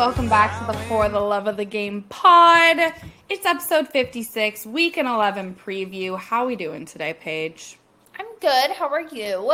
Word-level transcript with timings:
welcome 0.00 0.30
back 0.30 0.58
to 0.58 0.64
the 0.64 0.78
For 0.84 1.10
the 1.10 1.20
Love 1.20 1.46
of 1.46 1.58
the 1.58 1.66
Game 1.66 2.04
pod. 2.08 2.94
It's 3.28 3.44
episode 3.44 3.86
56, 3.88 4.64
week 4.64 4.96
and 4.96 5.06
11 5.06 5.56
preview. 5.62 6.18
How 6.18 6.46
we 6.46 6.56
doing 6.56 6.86
today, 6.86 7.12
Paige? 7.12 7.76
I'm 8.18 8.24
good. 8.40 8.70
How 8.70 8.88
are 8.88 9.02
you? 9.02 9.52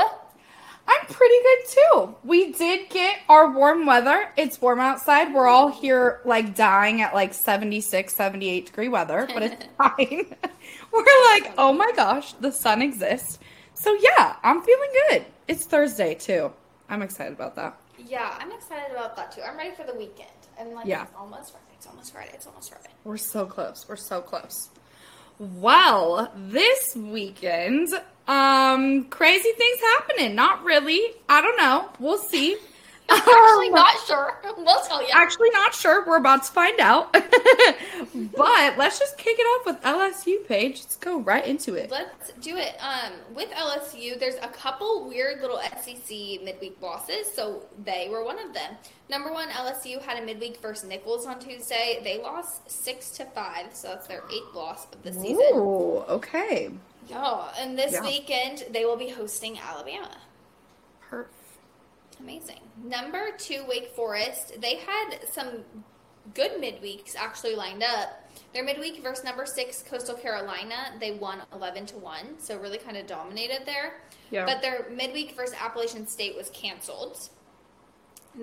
I'm 0.87 1.07
pretty 1.09 1.35
good 1.43 1.59
too. 1.69 2.15
We 2.23 2.53
did 2.53 2.91
get 2.91 3.19
our 3.29 3.51
warm 3.51 3.87
weather. 3.87 4.29
It's 4.37 4.61
warm 4.61 4.79
outside. 4.79 5.35
We're 5.35 5.49
all 5.49 5.69
here 5.69 6.21
like 6.25 6.55
dying 6.55 7.03
at 7.03 7.13
like 7.13 7.35
76, 7.35 8.15
78 8.15 8.67
degree 8.67 8.89
weather, 8.89 9.27
but 9.35 9.43
it's 9.43 9.67
fine. 9.77 9.99
We're 10.93 11.25
like, 11.33 11.55
oh 11.59 11.75
my 11.77 11.91
gosh, 11.97 12.35
the 12.35 12.53
sun 12.53 12.83
exists. 12.83 13.41
So 13.75 13.99
yeah, 14.01 14.37
I'm 14.45 14.63
feeling 14.63 14.91
good. 15.09 15.25
It's 15.49 15.67
Thursday 15.67 16.15
too. 16.15 16.53
I'm 16.89 17.03
excited 17.03 17.33
about 17.33 17.57
that. 17.57 17.81
Yeah, 18.07 18.37
I'm 18.41 18.53
excited 18.53 18.93
about 18.93 19.17
that 19.17 19.33
too. 19.33 19.43
I'm 19.43 19.57
ready 19.57 19.75
for 19.75 19.85
the 19.85 19.95
weekend. 19.95 20.29
And 20.59 20.73
like, 20.75 20.87
Yeah. 20.87 21.03
it's 21.05 21.13
almost 21.19 21.53
Friday. 21.53 21.65
It's 21.77 21.87
almost 21.87 22.13
Friday. 22.13 22.31
It's 22.35 22.47
almost 22.47 22.71
Friday. 22.71 22.91
We're 23.05 23.17
so 23.17 23.47
close. 23.47 23.85
We're 23.89 23.97
so 23.97 24.21
close. 24.21 24.71
Well, 25.39 26.33
this 26.35 26.95
weekend, 26.97 27.89
um, 28.27 29.05
crazy 29.05 29.53
things 29.53 29.79
happening. 29.99 30.35
Not 30.35 30.65
really. 30.65 31.01
I 31.29 31.41
don't 31.43 31.57
know. 31.59 31.91
We'll 31.99 32.19
see. 32.19 32.57
Actually, 33.09 33.69
Um, 33.69 33.73
not 33.75 33.95
sure. 34.07 34.41
We'll 34.57 34.81
tell 34.83 35.01
you. 35.01 35.09
Actually, 35.13 35.51
not 35.51 35.75
sure. 35.75 36.05
We're 36.07 36.17
about 36.17 36.43
to 36.45 36.51
find 36.53 36.81
out. 36.81 37.13
but 38.37 38.79
let's 38.79 38.99
just 38.99 39.17
kick 39.19 39.37
it 39.39 39.43
off 39.43 39.67
with 39.67 39.81
LSU 39.83 40.47
Paige. 40.47 40.81
Let's 40.81 40.97
go 40.97 41.21
right 41.21 41.47
into 41.47 41.75
it. 41.75 41.91
Let's 41.91 42.33
do 42.41 42.57
it. 42.57 42.75
Um, 42.81 43.13
with 43.35 43.51
LSU, 43.51 44.19
there's 44.19 44.37
a 44.37 44.49
couple 44.49 45.07
weird 45.09 45.41
little 45.41 45.61
SEC 45.81 46.43
midweek 46.43 46.79
losses, 46.81 47.33
so 47.33 47.63
they 47.85 48.09
were 48.11 48.25
one 48.25 48.39
of 48.39 48.53
them. 48.55 48.77
Number 49.09 49.33
one, 49.33 49.49
LSU 49.51 50.01
had 50.03 50.21
a 50.21 50.27
midweek 50.27 50.61
versus 50.61 50.89
Nicholls 50.89 51.27
on 51.27 51.39
Tuesday. 51.39 52.01
They 52.03 52.19
lost 52.21 52.69
six 52.71 53.11
to 53.13 53.25
five, 53.27 53.67
so 53.75 53.89
that's 53.89 54.07
their 54.09 54.23
eighth 54.33 54.55
loss 54.55 54.87
of 54.93 55.03
the 55.03 55.13
season. 55.13 55.37
Ooh, 55.55 55.99
okay. 56.09 56.71
Yeah, 57.09 57.53
and 57.59 57.79
this 57.79 57.93
Yeah. 57.93 58.03
weekend 58.03 58.65
they 58.71 58.85
will 58.85 58.97
be 58.97 59.09
hosting 59.11 59.59
Alabama. 59.61 60.11
Amazing. 62.21 62.61
Number 62.83 63.29
two, 63.39 63.65
Wake 63.69 63.95
Forest. 63.95 64.61
They 64.61 64.77
had 64.77 65.19
some 65.31 65.65
good 66.35 66.53
midweeks 66.61 67.15
actually 67.17 67.55
lined 67.55 67.83
up. 67.83 68.23
Their 68.53 68.65
midweek 68.65 69.03
versus 69.03 69.25
number 69.25 69.47
six, 69.47 69.83
Coastal 69.83 70.15
Carolina, 70.15 70.95
they 70.99 71.13
won 71.13 71.43
11 71.53 71.87
to 71.87 71.97
1, 71.99 72.39
so 72.39 72.59
really 72.59 72.79
kind 72.79 72.97
of 72.97 73.07
dominated 73.07 73.63
there. 73.67 74.01
Yeah. 74.31 74.45
But 74.45 74.63
their 74.63 74.87
midweek 74.91 75.37
versus 75.37 75.55
Appalachian 75.61 76.07
State 76.07 76.37
was 76.37 76.51
canceled. 76.51 77.29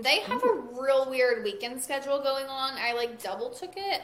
They 0.01 0.19
have 0.21 0.43
a 0.43 0.47
mm-hmm. 0.47 0.79
real 0.79 1.09
weird 1.09 1.43
weekend 1.43 1.81
schedule 1.81 2.19
going 2.19 2.45
on. 2.45 2.73
I 2.77 2.93
like 2.93 3.21
double 3.21 3.49
took 3.51 3.73
it. 3.75 4.01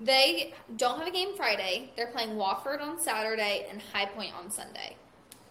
They 0.00 0.54
don't 0.76 0.98
have 0.98 1.08
a 1.08 1.12
game 1.12 1.36
Friday. 1.36 1.92
They're 1.96 2.08
playing 2.08 2.30
Wofford 2.30 2.80
on 2.80 3.00
Saturday 3.00 3.66
and 3.70 3.80
High 3.92 4.06
Point 4.06 4.32
on 4.34 4.50
Sunday. 4.50 4.96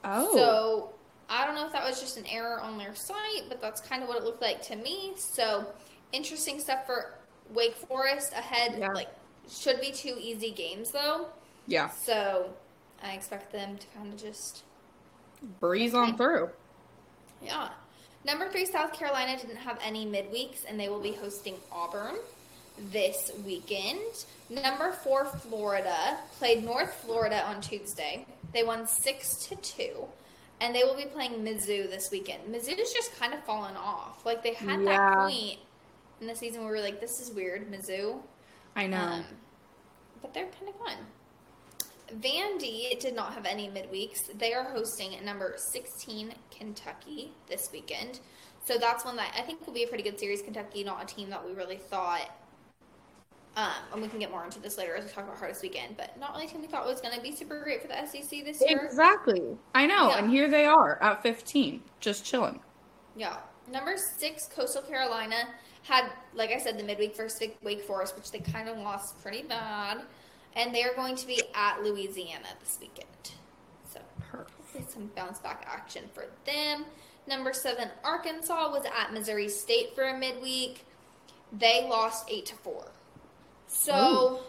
Oh. 0.04 0.36
So 0.36 0.90
I 1.30 1.46
don't 1.46 1.56
know 1.56 1.66
if 1.66 1.74
that 1.74 1.84
was 1.84 2.00
just 2.00 2.18
an 2.18 2.26
error 2.28 2.60
on 2.62 2.78
their 2.78 2.96
site, 2.96 3.44
but 3.50 3.62
that's 3.62 3.82
kind 3.82 4.02
of 4.02 4.08
what 4.10 4.18
it 4.18 4.24
looked 4.24 4.42
like 4.42 4.62
to 4.64 4.76
me. 4.76 5.14
So 5.18 5.66
interesting 6.14 6.60
stuff 6.60 6.86
for 6.86 7.14
Wake 7.54 7.76
Forest 7.76 8.32
ahead. 8.34 8.76
Yeah. 8.80 8.90
Like 8.94 9.10
should 9.50 9.80
be 9.82 9.92
two 9.92 10.16
easy 10.20 10.52
games 10.52 10.92
though. 10.92 11.28
yeah. 11.68 11.90
So 11.90 12.50
I 13.04 13.12
expect 13.14 13.52
them 13.52 13.78
to 13.78 13.88
kind 13.96 14.12
of 14.14 14.20
just 14.22 14.64
Breeze 15.60 15.94
on 15.94 16.18
through. 16.18 16.50
yeah. 17.44 17.70
Number 18.26 18.50
three, 18.50 18.66
South 18.66 18.92
Carolina 18.92 19.38
didn't 19.40 19.58
have 19.58 19.80
any 19.82 20.06
midweeks, 20.06 20.66
and 20.68 20.78
they 20.80 20.90
will 20.90 21.00
be 21.00 21.14
hosting 21.14 21.54
Auburn 21.72 22.16
this 22.92 23.32
weekend. 23.46 24.26
Number 24.50 24.92
four, 24.92 25.26
Florida 25.26 26.18
played 26.40 26.64
North 26.66 26.94
Florida 27.06 27.46
on 27.48 27.62
Tuesday. 27.62 28.26
They 28.54 28.64
won 28.64 28.86
six 28.88 29.36
to 29.48 29.56
two, 29.58 30.08
and 30.62 30.74
they 30.76 30.84
will 30.84 30.96
be 30.96 31.06
playing 31.06 31.44
Mizzou 31.44 31.90
this 31.90 32.10
weekend. 32.12 32.44
Mizzou's 32.54 32.94
just 32.94 33.16
kind 33.20 33.34
of 33.34 33.44
fallen 33.44 33.76
off. 33.76 34.26
Like 34.26 34.44
they 34.44 34.54
had 34.54 34.82
Yeah. 34.82 34.86
that 34.98 35.30
point 35.30 35.60
in 36.22 36.28
the 36.28 36.36
season 36.36 36.62
where 36.64 36.72
we 36.72 36.78
were 36.80 36.84
like, 36.84 37.00
"This 37.00 37.20
is 37.20 37.32
weird, 37.32 37.72
Mizzou." 37.72 38.22
I 38.76 38.88
know. 38.88 38.98
Um, 38.98 39.26
but 40.22 40.34
they're 40.34 40.48
kind 40.48 40.70
of 40.70 40.76
fun. 40.78 40.98
Vandy 42.14 42.98
did 43.00 43.16
not 43.16 43.34
have 43.34 43.46
any 43.46 43.70
midweeks. 43.70 44.26
They 44.38 44.54
are 44.54 44.64
hosting 44.64 45.16
at 45.16 45.24
number 45.24 45.56
16 45.58 46.34
Kentucky 46.52 47.34
this 47.48 47.70
weekend. 47.74 48.20
So 48.66 48.78
that's 48.78 49.04
one 49.04 49.16
that 49.18 49.34
I 49.38 49.42
think 49.42 49.66
will 49.66 49.74
be 49.74 49.84
a 49.84 49.88
pretty 49.88 50.04
good 50.04 50.20
series. 50.20 50.42
Kentucky, 50.42 50.84
not 50.84 51.04
a 51.04 51.06
team 51.06 51.30
that 51.30 51.46
we 51.46 51.54
really 51.54 51.78
thought. 51.78 52.30
Um, 53.58 53.72
and 53.92 54.02
we 54.04 54.08
can 54.08 54.20
get 54.20 54.30
more 54.30 54.46
into 54.46 54.60
this 54.60 54.78
later 54.78 54.96
as 54.96 55.04
we 55.04 55.10
talk 55.10 55.24
about 55.24 55.38
hardest 55.38 55.64
weekend, 55.64 55.98
but 55.98 56.16
not 56.20 56.36
really 56.36 56.46
team 56.46 56.62
we 56.62 56.68
thought 56.68 56.86
was 56.86 57.02
going 57.02 57.16
to 57.16 57.22
be 57.22 57.36
super 57.36 57.60
great 57.64 57.82
for 57.82 57.88
the 57.88 58.06
SEC 58.06 58.46
this 58.46 58.62
year. 58.62 58.86
exactly. 58.86 59.42
I 59.74 59.88
know. 59.88 60.10
Yeah. 60.10 60.20
And 60.20 60.30
here 60.30 60.48
they 60.48 60.66
are 60.66 61.02
at 61.02 61.24
15, 61.24 61.82
just 62.00 62.24
chilling. 62.24 62.60
Yeah. 63.16 63.38
Number 63.72 63.96
six, 63.98 64.48
Coastal 64.56 64.84
Carolina 64.84 65.48
had, 65.82 66.12
like 66.36 66.52
I 66.52 66.60
said, 66.60 66.78
the 66.78 66.84
midweek 66.84 67.18
versus 67.18 67.40
Wake- 67.42 67.58
Wake 67.64 67.82
Forest, 67.82 68.16
which 68.16 68.32
they 68.32 68.40
kind 68.40 68.70
of 68.70 68.78
lost 68.78 69.20
pretty 69.24 69.42
bad. 69.42 70.04
And 70.56 70.74
they 70.74 70.84
are 70.84 70.94
going 70.94 71.16
to 71.16 71.26
be 71.26 71.42
at 71.56 71.82
Louisiana 71.84 72.50
this 72.60 72.78
weekend. 72.80 73.08
So 73.92 74.00
hopefully 74.32 74.86
some 74.88 75.10
bounce 75.16 75.40
back 75.40 75.66
action 75.68 76.04
for 76.14 76.26
them. 76.46 76.86
Number 77.28 77.54
seven, 77.54 77.90
Arkansas 78.04 78.70
was 78.72 78.86
at 78.86 79.14
Missouri 79.14 79.50
State 79.50 79.96
for 79.96 80.04
a 80.04 80.16
midweek. 80.18 80.86
They 81.52 81.88
lost 81.90 82.30
eight 82.30 82.46
to 82.48 82.56
four. 82.56 82.92
So 83.68 83.94
oh. 83.96 84.44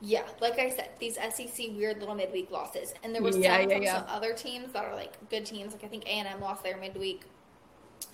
yeah, 0.00 0.24
like 0.40 0.58
I 0.58 0.70
said, 0.70 0.90
these 0.98 1.14
SEC 1.16 1.68
weird 1.76 2.00
little 2.00 2.14
midweek 2.14 2.50
losses, 2.50 2.92
and 3.02 3.14
there 3.14 3.22
were 3.22 3.30
Yeah, 3.30 3.60
some 3.60 3.70
yeah, 3.70 3.78
yeah. 3.78 3.96
some 3.98 4.04
other 4.08 4.32
teams 4.34 4.72
that 4.72 4.84
are 4.84 4.94
like 4.94 5.14
good 5.30 5.46
teams. 5.46 5.72
Like 5.72 5.84
I 5.84 5.88
think 5.88 6.04
A 6.06 6.10
and 6.10 6.28
M 6.28 6.40
lost 6.40 6.62
their 6.62 6.76
midweek. 6.76 7.22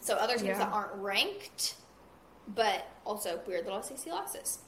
So 0.00 0.14
other 0.14 0.36
teams 0.36 0.58
that 0.58 0.70
aren't 0.72 0.94
ranked, 0.94 1.74
but 2.48 2.86
also 3.04 3.40
weird 3.46 3.64
little 3.64 3.82
SEC 3.82 4.06
losses. 4.12 4.58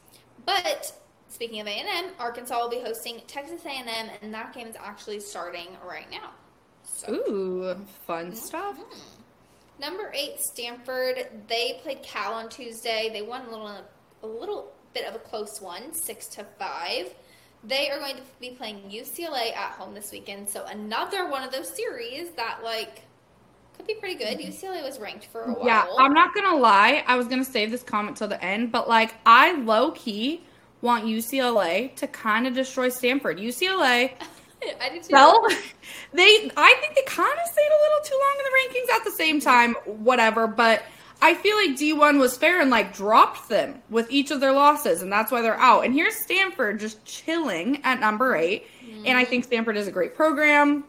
But 0.44 0.92
speaking 1.28 1.60
of 1.60 1.66
A 1.66 1.70
and 1.70 1.88
M, 2.06 2.12
Arkansas 2.18 2.58
will 2.58 2.70
be 2.70 2.80
hosting 2.80 3.20
Texas 3.26 3.64
A 3.64 3.70
and 3.70 3.88
M, 3.88 4.10
and 4.22 4.34
that 4.34 4.52
game 4.52 4.66
is 4.66 4.76
actually 4.82 5.20
starting 5.20 5.68
right 5.86 6.10
now. 6.10 6.30
So 6.82 7.12
Ooh, 7.12 7.74
mhm. 7.74 7.86
fun 8.06 8.34
stuff. 8.34 8.78
Number 9.78 10.12
eight, 10.14 10.40
Stanford. 10.40 11.28
They 11.48 11.80
played 11.82 12.02
Cal 12.02 12.34
on 12.34 12.48
Tuesday. 12.48 13.10
They 13.12 13.22
won 13.22 13.46
a 13.46 13.50
little, 13.50 13.80
a 14.22 14.26
little 14.26 14.72
bit 14.94 15.06
of 15.06 15.14
a 15.14 15.18
close 15.18 15.60
one, 15.60 15.92
six 15.94 16.26
to 16.28 16.44
five. 16.58 17.14
They 17.62 17.90
are 17.90 17.98
going 17.98 18.16
to 18.16 18.22
be 18.40 18.50
playing 18.50 18.90
UCLA 18.90 19.54
at 19.54 19.72
home 19.72 19.94
this 19.94 20.12
weekend. 20.12 20.48
So 20.48 20.64
another 20.64 21.28
one 21.28 21.42
of 21.42 21.52
those 21.52 21.68
series 21.68 22.30
that 22.32 22.60
like 22.64 23.02
could 23.80 23.86
be 23.86 23.94
pretty 23.94 24.16
good. 24.16 24.38
Mm-hmm. 24.38 24.50
UCLA 24.50 24.82
was 24.82 24.98
ranked 24.98 25.26
for 25.26 25.42
a 25.42 25.52
while. 25.52 25.66
Yeah, 25.66 25.86
I'm 25.98 26.12
not 26.12 26.34
gonna 26.34 26.56
lie. 26.56 27.04
I 27.06 27.16
was 27.16 27.26
gonna 27.26 27.44
save 27.44 27.70
this 27.70 27.82
comment 27.82 28.16
till 28.16 28.28
the 28.28 28.42
end, 28.42 28.72
but 28.72 28.88
like 28.88 29.14
I 29.26 29.52
low 29.52 29.92
key 29.92 30.42
want 30.82 31.04
UCLA 31.04 31.94
to 31.96 32.06
kind 32.06 32.46
of 32.46 32.54
destroy 32.54 32.88
Stanford. 32.88 33.38
UCLA, 33.38 34.12
I 34.80 34.88
did 34.90 35.02
too. 35.02 35.12
well, 35.12 35.46
they 36.12 36.50
I 36.56 36.76
think 36.80 36.94
they 36.94 37.02
kind 37.06 37.38
of 37.38 37.50
stayed 37.50 37.70
a 37.70 37.80
little 37.82 38.04
too 38.04 38.18
long 38.20 38.36
in 38.38 38.44
the 38.44 38.80
rankings. 38.80 38.96
At 38.96 39.04
the 39.04 39.10
same 39.12 39.40
time, 39.40 39.74
whatever. 40.02 40.46
But 40.46 40.82
I 41.22 41.34
feel 41.34 41.56
like 41.56 41.70
D1 41.78 42.18
was 42.18 42.36
fair 42.36 42.60
and 42.60 42.70
like 42.70 42.94
dropped 42.94 43.48
them 43.48 43.82
with 43.90 44.10
each 44.10 44.30
of 44.30 44.40
their 44.40 44.52
losses, 44.52 45.02
and 45.02 45.12
that's 45.12 45.30
why 45.30 45.42
they're 45.42 45.58
out. 45.60 45.84
And 45.84 45.92
here's 45.94 46.14
Stanford 46.24 46.80
just 46.80 47.04
chilling 47.04 47.80
at 47.84 48.00
number 48.00 48.34
8 48.36 48.66
and 49.06 49.16
I 49.16 49.24
think 49.24 49.44
Stanford 49.44 49.76
is 49.76 49.86
a 49.86 49.92
great 49.92 50.14
program 50.14 50.84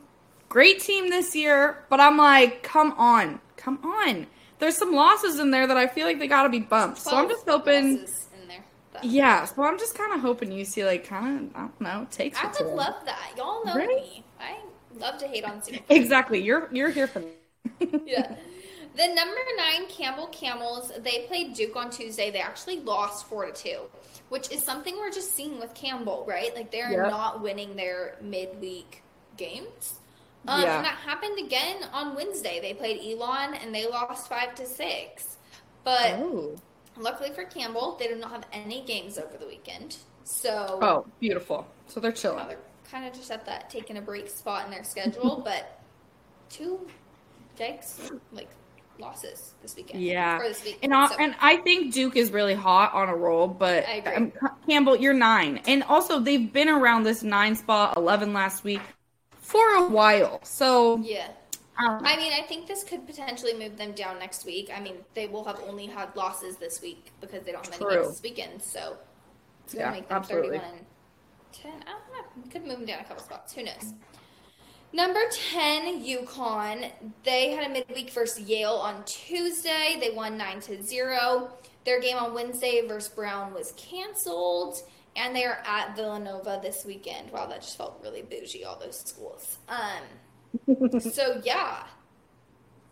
great 0.49 0.81
team 0.81 1.09
this 1.09 1.33
year, 1.33 1.81
but 1.89 2.01
I'm 2.01 2.17
like, 2.17 2.61
come 2.61 2.91
on, 2.97 3.39
come 3.55 3.79
on. 3.85 4.27
There's 4.59 4.77
some 4.77 4.93
losses 4.93 5.39
in 5.39 5.49
there 5.49 5.65
that 5.65 5.77
I 5.77 5.87
feel 5.87 6.05
like 6.05 6.19
they 6.19 6.27
got 6.27 6.43
to 6.43 6.49
be 6.49 6.59
bumped. 6.59 6.99
So 6.99 7.15
I'm 7.15 7.29
just 7.29 7.47
hoping, 7.47 7.99
losses 8.01 8.27
in 8.41 8.47
there. 8.49 8.63
That- 8.91 9.05
yeah. 9.05 9.45
So 9.45 9.63
I'm 9.63 9.79
just 9.79 9.97
kind 9.97 10.13
of 10.13 10.19
hoping 10.19 10.49
UCLA 10.49 11.01
kind 11.03 11.49
of, 11.51 11.55
I 11.55 11.59
don't 11.61 11.81
know, 11.81 12.07
takes 12.11 12.37
I 12.37 12.47
would 12.59 12.73
love 12.73 12.95
that. 13.05 13.31
Y'all 13.37 13.63
know 13.65 13.75
Right? 13.75 13.87
me. 13.87 14.25
I 14.41 14.57
love 14.99 15.17
to 15.19 15.27
hate 15.27 15.45
on 15.45 15.63
Stanford. 15.63 15.85
Exactly. 15.89 16.41
You're 16.41 16.67
you're 16.73 16.89
here 16.89 17.07
for 17.07 17.21
me. 17.21 17.31
yeah. 18.05 18.35
The 18.95 19.07
number 19.07 19.37
nine 19.57 19.87
Campbell 19.87 20.27
Camels, 20.27 20.91
they 20.99 21.25
played 21.27 21.53
Duke 21.53 21.75
on 21.75 21.89
Tuesday. 21.89 22.29
They 22.29 22.41
actually 22.41 22.79
lost 22.81 23.25
four 23.27 23.45
to 23.45 23.53
two, 23.53 23.79
which 24.29 24.51
is 24.51 24.63
something 24.63 24.95
we're 24.97 25.11
just 25.11 25.33
seeing 25.33 25.59
with 25.59 25.73
Campbell, 25.73 26.25
right? 26.27 26.53
Like 26.53 26.71
they're 26.71 26.91
Yep. 26.91 27.09
not 27.09 27.41
winning 27.41 27.75
their 27.75 28.17
midweek 28.21 29.01
games. 29.37 29.99
Um, 30.47 30.61
Yeah. 30.61 30.75
And 30.77 30.85
that 30.85 30.95
happened 30.95 31.39
again 31.39 31.83
on 31.93 32.15
Wednesday. 32.15 32.59
They 32.59 32.73
played 32.73 32.99
Elon 33.01 33.53
and 33.53 33.73
they 33.73 33.87
lost 33.87 34.27
five 34.27 34.55
to 34.55 34.65
six. 34.65 35.37
But 35.85 36.13
Oh. 36.19 36.55
luckily 36.97 37.31
for 37.31 37.45
Campbell, 37.45 37.95
they 37.97 38.07
did 38.07 38.19
not 38.19 38.31
have 38.31 38.45
any 38.51 38.81
games 38.81 39.17
over 39.17 39.37
the 39.37 39.47
weekend. 39.47 39.97
So 40.25 40.79
Oh, 40.81 41.05
beautiful. 41.19 41.65
So 41.87 41.99
they're 42.01 42.11
you 42.11 42.17
chilling. 42.17 42.39
know, 42.39 42.47
they're 42.49 42.59
kind 42.89 43.05
of 43.07 43.13
just 43.13 43.31
at 43.31 43.45
that 43.45 43.69
taking 43.69 43.97
a 43.97 44.01
break 44.01 44.29
spot 44.29 44.65
in 44.65 44.71
their 44.71 44.83
schedule, 44.83 45.37
but 45.45 45.79
two 46.49 46.85
yikes, 47.57 48.19
like 48.31 48.49
losses 49.01 49.53
this 49.61 49.75
weekend. 49.75 50.01
Yeah, 50.03 50.39
or 50.39 50.47
this 50.47 50.63
week. 50.63 50.79
and 50.83 50.93
I, 50.93 51.07
so. 51.07 51.15
and 51.19 51.35
I 51.41 51.57
think 51.57 51.93
Duke 51.93 52.15
is 52.15 52.31
really 52.31 52.53
hot 52.53 52.93
on 52.93 53.09
a 53.09 53.15
roll, 53.15 53.47
but 53.47 53.85
I 53.87 53.93
agree. 53.95 54.13
um, 54.13 54.31
Campbell, 54.69 54.95
you're 54.95 55.13
nine, 55.13 55.59
and 55.67 55.83
also 55.83 56.19
they've 56.19 56.51
been 56.53 56.69
around 56.69 57.03
this 57.03 57.23
nine 57.23 57.55
spot, 57.55 57.97
eleven 57.97 58.31
last 58.33 58.63
week, 58.63 58.81
for 59.39 59.65
a 59.75 59.87
while. 59.89 60.39
So 60.43 60.97
yeah. 60.99 61.27
um, 61.77 62.01
I 62.05 62.15
mean, 62.15 62.31
I 62.33 62.43
think 62.47 62.67
this 62.67 62.83
could 62.83 63.05
potentially 63.07 63.53
move 63.53 63.77
them 63.77 63.91
down 63.93 64.19
next 64.19 64.45
week. 64.45 64.71
I 64.75 64.79
mean, 64.79 64.97
they 65.13 65.27
will 65.27 65.43
have 65.45 65.59
only 65.67 65.87
had 65.87 66.15
losses 66.15 66.57
this 66.57 66.81
week 66.81 67.11
because 67.19 67.43
they 67.43 67.51
don't 67.51 67.65
have 67.65 67.81
any 67.81 67.97
this 68.07 68.21
weekend. 68.23 68.61
So 68.61 68.97
it's 69.65 69.73
going 69.73 69.85
to 69.85 69.91
Yeah, 69.91 69.99
make 69.99 70.07
them 70.07 70.17
absolutely. 70.17 70.57
31 70.59 70.77
and 70.77 70.85
10. 71.53 71.71
I 71.71 71.75
don't 71.75 71.85
know. 71.85 72.43
It 72.45 72.51
could 72.51 72.65
move 72.65 72.77
them 72.77 72.85
down 72.85 72.99
a 72.99 73.03
couple 73.03 73.23
spots. 73.23 73.53
Who 73.53 73.63
knows? 73.63 73.93
Number 74.93 75.21
10, 75.31 76.03
UConn. 76.03 76.91
They 77.23 77.51
had 77.51 77.69
a 77.69 77.73
midweek 77.73 78.11
versus 78.11 78.41
Yale 78.41 78.73
on 78.73 79.03
Tuesday. 79.05 79.97
They 79.99 80.11
won 80.11 80.37
9 80.37 80.59
to 80.61 80.83
0. 80.83 81.49
Their 81.85 82.01
game 82.01 82.17
on 82.17 82.33
Wednesday 82.33 82.85
versus 82.85 83.09
Brown 83.09 83.53
was 83.53 83.73
canceled. 83.77 84.77
And 85.15 85.35
they 85.35 85.45
are 85.45 85.61
at 85.65 85.95
Villanova 85.95 86.59
this 86.61 86.83
weekend. 86.85 87.31
Wow, 87.31 87.47
that 87.47 87.61
just 87.61 87.77
felt 87.77 87.99
really 88.03 88.21
bougie, 88.21 88.65
all 88.65 88.77
those 88.77 88.99
schools. 88.99 89.59
Um, 89.69 90.99
so, 90.99 91.41
yeah. 91.43 91.83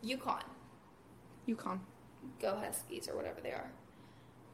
UConn. 0.03 0.43
UConn, 1.47 1.79
Go 2.41 2.55
Huskies 2.55 3.09
or 3.09 3.15
whatever 3.15 3.41
they 3.41 3.51
are. 3.51 3.71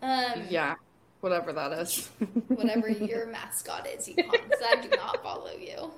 Um, 0.01 0.44
yeah, 0.50 0.75
whatever 1.21 1.53
that 1.53 1.71
is. 1.74 2.09
whatever 2.47 2.89
your 2.89 3.27
mascot 3.27 3.88
is, 3.88 4.07
UConn. 4.07 4.31
Because 4.31 4.62
I 4.65 4.81
do 4.81 4.89
not 4.89 5.21
follow 5.21 5.51
you. 5.51 5.92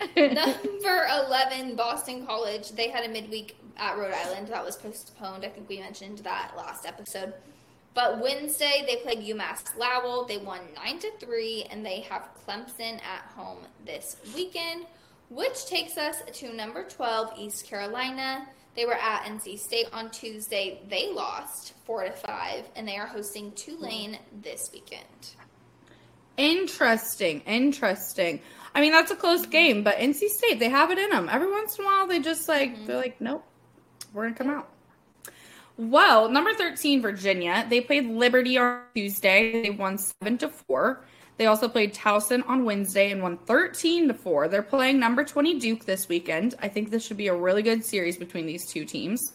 Number 0.16 1.06
11, 1.26 1.76
Boston 1.76 2.26
College. 2.26 2.70
They 2.72 2.88
had 2.88 3.04
a 3.04 3.08
midweek 3.08 3.56
at 3.76 3.96
Rhode 3.98 4.14
Island 4.14 4.48
that 4.48 4.64
was 4.64 4.76
postponed. 4.76 5.44
I 5.44 5.48
think 5.48 5.68
we 5.68 5.78
mentioned 5.80 6.18
that 6.18 6.52
last 6.56 6.86
episode. 6.86 7.34
But 7.94 8.20
Wednesday, 8.20 8.84
they 8.86 8.96
played 8.96 9.20
UMass 9.20 9.76
Lowell. 9.78 10.24
They 10.26 10.38
won 10.38 10.60
9 10.74 10.98
to 11.00 11.10
3, 11.18 11.66
and 11.70 11.86
they 11.86 12.00
have 12.00 12.28
Clemson 12.46 12.94
at 12.94 13.30
home 13.36 13.58
this 13.86 14.16
weekend, 14.34 14.86
which 15.30 15.66
takes 15.66 15.96
us 15.96 16.16
to 16.32 16.52
number 16.52 16.82
12, 16.84 17.38
East 17.38 17.68
Carolina. 17.68 18.48
They 18.74 18.84
were 18.84 18.94
at 18.94 19.24
NC 19.24 19.60
State 19.60 19.86
on 19.92 20.10
Tuesday. 20.10 20.80
They 20.88 21.12
lost 21.12 21.74
4 21.84 22.06
to 22.06 22.12
5, 22.12 22.64
and 22.74 22.88
they 22.88 22.96
are 22.96 23.06
hosting 23.06 23.52
Tulane 23.52 24.18
this 24.42 24.70
weekend. 24.72 25.36
Interesting, 26.36 27.40
interesting. 27.40 28.40
I 28.74 28.80
mean, 28.80 28.92
that's 28.92 29.10
a 29.10 29.16
close 29.16 29.42
mm-hmm. 29.42 29.50
game, 29.50 29.82
but 29.84 29.96
NC 29.96 30.28
State, 30.28 30.58
they 30.58 30.68
have 30.68 30.90
it 30.90 30.98
in 30.98 31.10
them. 31.10 31.28
Every 31.30 31.50
once 31.50 31.78
in 31.78 31.84
a 31.84 31.86
while, 31.86 32.06
they 32.06 32.20
just 32.20 32.48
like, 32.48 32.74
mm-hmm. 32.74 32.86
they're 32.86 32.96
like, 32.96 33.20
nope, 33.20 33.44
we're 34.12 34.22
going 34.22 34.34
to 34.34 34.42
come 34.42 34.52
out. 34.52 34.68
Well, 35.76 36.28
number 36.28 36.54
13, 36.54 37.02
Virginia, 37.02 37.66
they 37.68 37.80
played 37.80 38.06
Liberty 38.06 38.58
on 38.58 38.82
Tuesday. 38.94 39.62
They 39.62 39.70
won 39.70 39.98
7 39.98 40.38
to 40.38 40.48
4. 40.48 41.04
They 41.36 41.46
also 41.46 41.68
played 41.68 41.92
Towson 41.92 42.48
on 42.48 42.64
Wednesday 42.64 43.10
and 43.10 43.20
won 43.20 43.38
13 43.38 44.06
to 44.06 44.14
4. 44.14 44.46
They're 44.46 44.62
playing 44.62 45.00
number 45.00 45.24
20 45.24 45.58
Duke 45.58 45.84
this 45.84 46.08
weekend. 46.08 46.54
I 46.62 46.68
think 46.68 46.90
this 46.90 47.04
should 47.04 47.16
be 47.16 47.26
a 47.26 47.34
really 47.34 47.62
good 47.62 47.84
series 47.84 48.16
between 48.16 48.46
these 48.46 48.66
two 48.70 48.84
teams. 48.84 49.32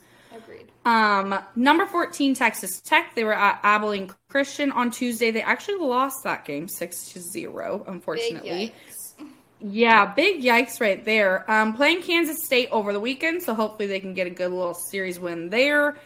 Agreed. 0.50 0.72
Um, 0.86 1.40
number 1.56 1.86
14, 1.86 2.34
Texas 2.34 2.82
Tech. 2.82 3.14
They 3.16 3.24
were 3.24 3.34
at 3.34 3.60
Abilene 3.64 4.12
Christian 4.30 4.72
on 4.72 4.90
Tuesday. 4.92 5.32
They 5.32 5.42
actually 5.42 5.78
lost 5.78 6.24
that 6.24 6.46
game 6.46 6.68
6 6.68 7.10
to 7.14 7.20
0, 7.20 7.78
Big 7.80 7.88
unfortunately. 7.88 8.74
yikes. 8.74 9.26
Yeah, 9.62 10.06
big 10.14 10.42
yikes 10.42 10.80
right 10.80 11.04
there. 11.04 11.50
Um, 11.52 11.74
playing 11.74 12.02
Kansas 12.02 12.46
State 12.46 12.70
over 12.72 12.94
the 12.94 13.00
weekend, 13.00 13.44
so 13.44 13.54
hopefully 13.54 13.88
they 13.88 14.00
can 14.00 14.14
get 14.14 14.26
a 14.26 14.30
good 14.30 14.52
little 14.52 14.74
series 14.74 15.20
win 15.20 15.50
there. 15.50 15.98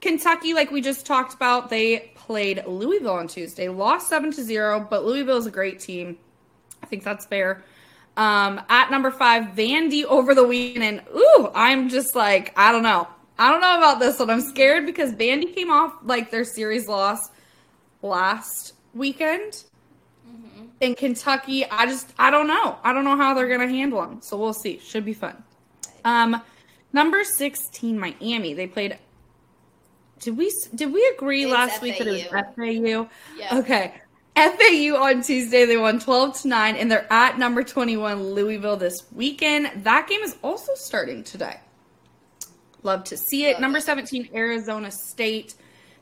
Kentucky, 0.00 0.54
like 0.54 0.70
we 0.70 0.80
just 0.80 1.06
talked 1.06 1.34
about, 1.34 1.70
they 1.70 2.12
played 2.14 2.62
Louisville 2.66 3.14
on 3.14 3.26
Tuesday, 3.26 3.68
lost 3.68 4.08
seven 4.08 4.30
to 4.32 4.42
zero, 4.42 4.86
but 4.88 5.04
Louisville 5.04 5.38
is 5.38 5.46
a 5.46 5.50
great 5.50 5.80
team. 5.80 6.18
I 6.82 6.86
think 6.86 7.02
that's 7.02 7.26
fair. 7.26 7.64
Um, 8.16 8.60
at 8.68 8.90
number 8.90 9.10
five, 9.10 9.54
Vandy 9.54 10.04
over 10.04 10.34
the 10.34 10.46
weekend, 10.46 10.84
and 10.84 11.02
ooh, 11.14 11.50
I'm 11.54 11.88
just 11.88 12.14
like, 12.14 12.52
I 12.56 12.70
don't 12.70 12.82
know. 12.82 13.08
I 13.40 13.50
don't 13.50 13.62
know 13.62 13.78
about 13.78 14.00
this 14.00 14.18
one. 14.18 14.28
I'm 14.28 14.42
scared 14.42 14.84
because 14.84 15.14
Vandy 15.14 15.54
came 15.54 15.70
off 15.70 15.94
like 16.04 16.30
their 16.30 16.44
series 16.44 16.86
loss 16.86 17.30
last 18.02 18.74
weekend. 18.94 19.64
In 20.80 20.94
Kentucky, 20.94 21.64
I 21.64 21.86
just 21.86 22.12
I 22.18 22.30
don't 22.30 22.46
know. 22.46 22.76
I 22.84 22.92
don't 22.92 23.04
know 23.04 23.16
how 23.16 23.32
they're 23.32 23.48
gonna 23.48 23.66
handle 23.68 24.02
them. 24.02 24.20
So 24.20 24.36
we'll 24.36 24.52
see. 24.52 24.78
Should 24.78 25.06
be 25.06 25.14
fun. 25.14 25.42
Um, 26.04 26.42
number 26.92 27.24
sixteen, 27.24 27.98
Miami. 27.98 28.52
They 28.52 28.66
played. 28.66 28.98
Did 30.18 30.36
we 30.36 30.52
did 30.74 30.92
we 30.92 31.06
agree 31.14 31.44
It's 31.44 31.52
last 31.52 31.80
week 31.80 31.96
that 31.96 32.06
it 32.06 32.10
was 32.10 32.24
FAU. 32.24 32.52
FAU? 32.56 33.08
Yeah. 33.38 33.58
Okay. 33.58 33.94
FAU 34.36 34.96
on 34.96 35.22
Tuesday, 35.22 35.66
they 35.66 35.76
won 35.76 35.98
12 35.98 36.42
to 36.42 36.48
9, 36.48 36.76
and 36.76 36.90
they're 36.90 37.12
at 37.12 37.36
number 37.38 37.62
21, 37.62 38.32
Louisville, 38.32 38.76
this 38.76 39.04
weekend. 39.12 39.84
That 39.84 40.08
game 40.08 40.20
is 40.22 40.36
also 40.42 40.72
starting 40.76 41.24
today. 41.24 41.58
Love 42.82 43.04
to 43.04 43.16
see 43.16 43.46
it. 43.46 43.52
Love 43.52 43.60
number 43.60 43.78
it. 43.78 43.84
17, 43.84 44.30
Arizona 44.34 44.90
State. 44.90 45.54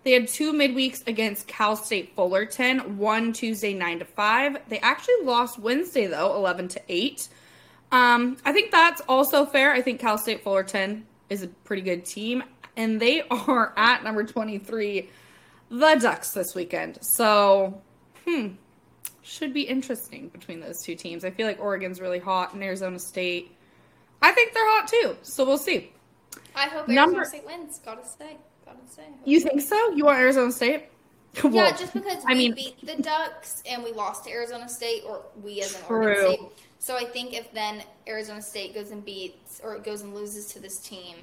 They 0.04 0.12
had 0.12 0.28
two 0.28 0.52
midweeks 0.52 1.06
against 1.06 1.48
Cal 1.48 1.76
State 1.76 2.14
Fullerton, 2.14 2.98
one 2.98 3.32
Tuesday 3.32 3.74
9 3.74 3.98
to 4.00 4.04
5. 4.04 4.58
They 4.68 4.78
actually 4.78 5.22
lost 5.24 5.58
Wednesday, 5.58 6.06
though, 6.06 6.34
11 6.36 6.68
to 6.68 6.82
8. 6.88 7.28
Um, 7.90 8.36
I 8.44 8.52
think 8.52 8.70
that's 8.70 9.00
also 9.08 9.44
fair. 9.44 9.72
I 9.72 9.82
think 9.82 10.00
Cal 10.00 10.18
State 10.18 10.42
Fullerton 10.42 11.06
is 11.28 11.42
a 11.42 11.48
pretty 11.48 11.82
good 11.82 12.04
team, 12.04 12.44
and 12.76 13.00
they 13.00 13.22
are 13.30 13.72
at 13.76 14.04
number 14.04 14.24
23, 14.24 15.10
the 15.70 15.98
Ducks, 16.00 16.30
this 16.30 16.54
weekend. 16.54 16.98
So, 17.02 17.80
hmm, 18.24 18.48
should 19.22 19.52
be 19.52 19.62
interesting 19.62 20.28
between 20.28 20.60
those 20.60 20.82
two 20.82 20.94
teams. 20.94 21.24
I 21.24 21.30
feel 21.30 21.46
like 21.46 21.60
Oregon's 21.60 22.00
really 22.00 22.18
hot, 22.18 22.54
and 22.54 22.62
Arizona 22.62 22.98
State, 22.98 23.54
I 24.22 24.32
think 24.32 24.54
they're 24.54 24.68
hot 24.68 24.88
too. 24.88 25.16
So 25.22 25.44
we'll 25.44 25.58
see. 25.58 25.92
I 26.54 26.68
hope 26.68 26.88
Number- 26.88 27.18
Arizona 27.18 27.26
State 27.44 27.46
wins. 27.46 27.80
Gotta 27.84 28.06
say. 28.06 28.36
Gotta 28.64 28.78
say. 28.90 29.04
You 29.24 29.40
think 29.40 29.60
so? 29.60 29.90
You 29.92 30.04
want 30.06 30.18
Arizona 30.18 30.52
State? 30.52 30.84
Yeah, 31.34 31.50
Well, 31.50 31.70
just 31.76 31.92
because 31.92 32.24
I 32.26 32.32
we 32.32 32.38
mean- 32.38 32.54
beat 32.54 32.84
the 32.84 33.00
Ducks 33.00 33.62
and 33.70 33.84
we 33.84 33.92
lost 33.92 34.24
to 34.24 34.30
Arizona 34.30 34.68
State, 34.68 35.02
or 35.06 35.22
we 35.42 35.60
as 35.60 35.74
an 35.74 35.82
True. 35.86 35.96
Oregon 35.98 36.24
State. 36.36 36.40
So 36.80 36.96
I 36.96 37.04
think 37.04 37.34
if 37.34 37.52
then 37.52 37.82
Arizona 38.08 38.40
State 38.42 38.74
goes 38.74 38.90
and 38.90 39.04
beats 39.04 39.60
or 39.62 39.74
it 39.76 39.84
goes 39.84 40.00
and 40.02 40.14
loses 40.14 40.46
to 40.54 40.58
this 40.60 40.78
team, 40.78 41.16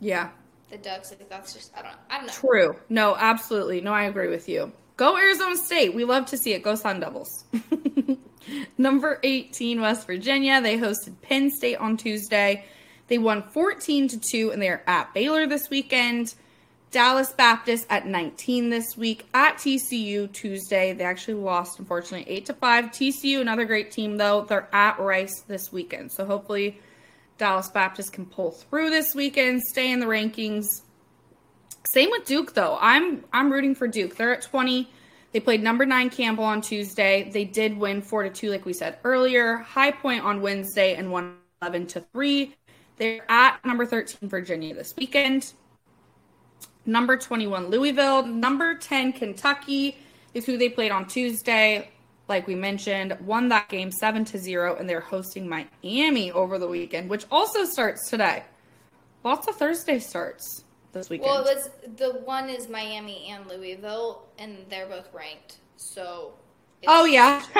Yeah, 0.00 0.30
the 0.70 0.78
Ducks, 0.78 1.10
like 1.10 1.28
that's 1.28 1.52
just 1.52 1.70
I 1.76 1.82
don't. 1.82 1.94
I 2.10 2.16
don't 2.18 2.26
know. 2.28 2.32
true. 2.32 2.76
No, 2.88 3.14
absolutely. 3.14 3.80
No, 3.82 3.92
I 3.92 4.04
agree 4.04 4.28
with 4.28 4.48
you. 4.48 4.72
Go 4.96 5.16
Arizona 5.18 5.56
State. 5.56 5.94
We 5.94 6.04
love 6.04 6.26
to 6.26 6.38
see 6.38 6.54
it. 6.54 6.62
Go 6.62 6.74
Sun 6.74 7.00
Devils. 7.00 7.44
Number 8.78 9.20
18, 9.22 9.80
West 9.80 10.06
Virginia. 10.06 10.60
They 10.60 10.76
hosted 10.78 11.14
Penn 11.22 11.50
State 11.50 11.76
on 11.76 11.96
Tuesday. 11.96 12.64
They 13.12 13.18
won 13.18 13.42
14 13.42 14.08
to 14.08 14.18
2, 14.18 14.52
and 14.52 14.62
they 14.62 14.70
are 14.70 14.82
at 14.86 15.12
Baylor 15.12 15.46
this 15.46 15.68
weekend. 15.68 16.34
Dallas 16.90 17.30
Baptist 17.30 17.86
at 17.90 18.06
19 18.06 18.70
this 18.70 18.96
week 18.96 19.26
at 19.34 19.58
TCU 19.58 20.32
Tuesday. 20.32 20.94
They 20.94 21.04
actually 21.04 21.34
lost, 21.34 21.78
unfortunately, 21.78 22.24
8 22.32 22.46
to 22.46 22.54
5. 22.54 22.84
TCU, 22.86 23.42
another 23.42 23.66
great 23.66 23.90
team, 23.90 24.16
though. 24.16 24.46
They're 24.48 24.66
at 24.72 24.98
Rice 24.98 25.42
this 25.42 25.70
weekend. 25.70 26.10
So 26.10 26.24
hopefully 26.24 26.80
Dallas 27.36 27.68
Baptist 27.68 28.14
can 28.14 28.24
pull 28.24 28.52
through 28.52 28.88
this 28.88 29.14
weekend, 29.14 29.60
stay 29.60 29.92
in 29.92 30.00
the 30.00 30.06
rankings. 30.06 30.80
Same 31.84 32.08
with 32.12 32.24
Duke 32.24 32.54
though. 32.54 32.78
I'm 32.80 33.26
I'm 33.30 33.52
rooting 33.52 33.74
for 33.74 33.88
Duke. 33.88 34.16
They're 34.16 34.32
at 34.32 34.40
20. 34.40 34.88
They 35.32 35.40
played 35.40 35.62
number 35.62 35.84
9 35.84 36.08
Campbell 36.08 36.44
on 36.44 36.62
Tuesday. 36.62 37.28
They 37.30 37.44
did 37.44 37.76
win 37.76 38.00
4 38.00 38.22
to 38.22 38.30
2 38.30 38.50
like 38.50 38.64
we 38.64 38.72
said 38.72 38.96
earlier. 39.04 39.58
High 39.58 39.90
Point 39.90 40.24
on 40.24 40.40
Wednesday 40.40 40.94
and 40.94 41.12
won 41.12 41.36
11 41.62 41.86
to 41.88 42.00
3. 42.00 42.54
They're 43.02 43.24
at 43.28 43.64
number 43.64 43.84
13 43.84 44.28
Virginia 44.28 44.76
this 44.76 44.94
weekend. 44.96 45.54
Number 46.86 47.16
21 47.16 47.66
Louisville, 47.66 48.24
number 48.24 48.76
10 48.76 49.14
Kentucky 49.14 49.96
is 50.34 50.46
who 50.46 50.56
they 50.56 50.68
played 50.68 50.92
on 50.92 51.08
Tuesday. 51.08 51.90
Like 52.28 52.46
we 52.46 52.54
mentioned, 52.54 53.16
won 53.22 53.48
that 53.48 53.68
game 53.68 53.90
7 53.90 54.24
to 54.26 54.38
0 54.38 54.76
and 54.76 54.88
they're 54.88 55.00
hosting 55.00 55.48
Miami 55.48 56.30
over 56.30 56.60
the 56.60 56.68
weekend, 56.68 57.10
which 57.10 57.26
also 57.28 57.64
starts 57.64 58.08
today. 58.08 58.44
Lots 59.24 59.48
of 59.48 59.56
Thursday 59.56 59.98
starts 59.98 60.62
this 60.92 61.10
weekend. 61.10 61.28
Well, 61.28 61.44
it 61.44 61.56
was 61.56 61.70
the 61.96 62.20
one 62.24 62.48
is 62.48 62.68
Miami 62.68 63.26
and 63.30 63.48
Louisville, 63.48 64.28
and 64.38 64.58
they're 64.70 64.86
both 64.86 65.12
ranked. 65.12 65.56
So. 65.76 66.34
it's- 66.80 66.86
Oh 66.96 67.04
yeah, 67.04 67.42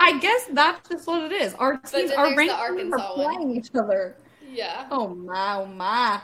I 0.00 0.18
guess 0.20 0.48
that's 0.52 0.86
just 0.90 1.06
what 1.06 1.22
it 1.22 1.32
is. 1.32 1.54
Our 1.54 1.78
teams 1.78 2.12
are 2.12 2.26
there's 2.26 2.30
the 2.30 2.36
ranked 2.36 2.54
Arkansas 2.54 2.96
are 3.14 3.16
one. 3.16 3.34
playing 3.36 3.56
each 3.56 3.70
other. 3.74 4.16
Yeah. 4.54 4.86
Oh 4.90 5.08
my, 5.14 5.54
oh 5.56 5.66
my. 5.66 6.20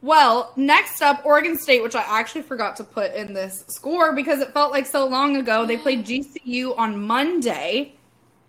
Well, 0.00 0.52
next 0.56 1.00
up, 1.02 1.24
Oregon 1.24 1.56
State, 1.58 1.82
which 1.82 1.94
I 1.94 2.02
actually 2.06 2.42
forgot 2.42 2.76
to 2.76 2.84
put 2.84 3.14
in 3.14 3.32
this 3.32 3.64
score 3.68 4.12
because 4.14 4.40
it 4.40 4.52
felt 4.52 4.70
like 4.70 4.86
so 4.86 5.06
long 5.06 5.36
ago. 5.36 5.64
They 5.64 5.78
played 5.78 6.04
GCU 6.04 6.78
on 6.78 7.00
Monday. 7.06 7.94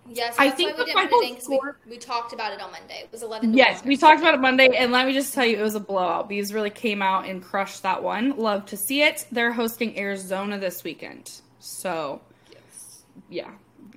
Yes, 0.08 0.36
I 0.38 0.50
think 0.52 0.72
why 0.72 0.74
we 0.74 0.80
the 0.82 0.86
didn't 0.86 1.10
final 1.10 1.20
'cause 1.22 1.48
we, 1.50 1.56
score- 1.58 1.78
we 1.90 1.98
talked 1.98 2.34
about 2.34 2.54
it 2.54 2.62
on 2.62 2.72
Monday. 2.72 3.00
It 3.04 3.10
was 3.12 3.24
eleven. 3.24 3.54
Yes, 3.56 3.84
we 3.84 3.98
talked 3.98 4.20
about 4.22 4.36
it 4.36 4.40
Monday, 4.40 4.68
and 4.76 4.92
let 4.92 5.08
me 5.08 5.14
just 5.14 5.34
tell 5.34 5.46
you, 5.46 5.58
it 5.58 5.64
was 5.64 5.74
a 5.74 5.80
blowout. 5.80 6.30
Beavs 6.30 6.54
really 6.54 6.70
came 6.70 7.02
out 7.02 7.26
and 7.26 7.42
crushed 7.42 7.82
that 7.84 8.04
one. 8.04 8.38
Love 8.38 8.68
to 8.68 8.78
see 8.78 9.02
it. 9.02 9.26
They're 9.32 9.52
hosting 9.54 9.98
Arizona 9.98 10.60
this 10.60 10.84
weekend, 10.84 11.32
so 11.60 12.22
Yes. 12.52 13.04
yeah, 13.30 13.50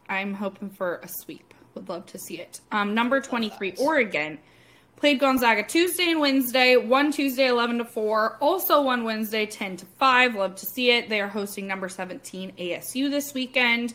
I'm 0.08 0.32
hoping 0.32 0.70
for 0.70 0.96
a 1.02 1.08
sweep. 1.08 1.52
Would 1.74 1.90
love 1.90 2.06
to 2.06 2.18
see 2.18 2.40
it. 2.40 2.60
Um, 2.72 2.94
number 2.94 3.20
23, 3.20 3.72
that. 3.72 3.80
Oregon. 3.80 4.38
Played 4.98 5.20
Gonzaga 5.20 5.62
Tuesday 5.62 6.10
and 6.10 6.18
Wednesday. 6.18 6.74
One 6.74 7.12
Tuesday, 7.12 7.46
11 7.46 7.78
to 7.78 7.84
4. 7.84 8.38
Also 8.40 8.82
one 8.82 9.04
Wednesday, 9.04 9.46
10 9.46 9.76
to 9.76 9.86
5. 9.86 10.34
Love 10.34 10.56
to 10.56 10.66
see 10.66 10.90
it. 10.90 11.08
They 11.08 11.20
are 11.20 11.28
hosting 11.28 11.68
number 11.68 11.88
17 11.88 12.50
ASU 12.58 13.08
this 13.08 13.32
weekend. 13.32 13.94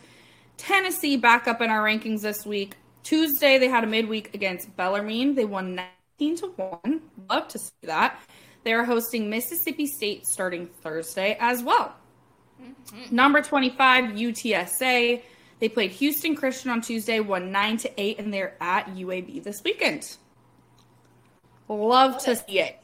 Tennessee 0.55 1.17
back 1.17 1.45
up 1.45 1.59
in 1.59 1.69
our 1.69 1.83
rankings 1.83 2.21
this 2.21 2.45
week. 2.45 2.77
Tuesday, 3.03 3.57
they 3.57 3.67
had 3.67 3.83
a 3.83 3.87
midweek 3.87 4.33
against 4.33 4.73
Bellarmine. 4.77 5.35
They 5.35 5.43
won 5.43 5.75
19 6.19 6.37
to 6.37 6.47
1. 6.83 7.01
Love 7.29 7.49
to 7.49 7.59
see 7.59 7.73
that. 7.81 8.17
They 8.63 8.71
are 8.71 8.85
hosting 8.85 9.29
Mississippi 9.29 9.87
State 9.87 10.25
starting 10.25 10.67
Thursday 10.67 11.35
as 11.41 11.61
well. 11.61 11.95
Mm-hmm. 12.61 13.13
Number 13.13 13.41
25, 13.41 14.11
UTSA. 14.11 15.21
They 15.59 15.69
played 15.69 15.91
Houston 15.91 16.37
Christian 16.37 16.71
on 16.71 16.79
Tuesday, 16.79 17.19
won 17.19 17.51
9 17.51 17.77
to 17.79 17.91
8, 18.01 18.19
and 18.19 18.33
they're 18.33 18.55
at 18.61 18.87
UAB 18.95 19.43
this 19.43 19.61
weekend. 19.65 20.15
Love, 21.77 22.17
to 22.23 22.35
see 22.35 22.59
it. 22.59 22.79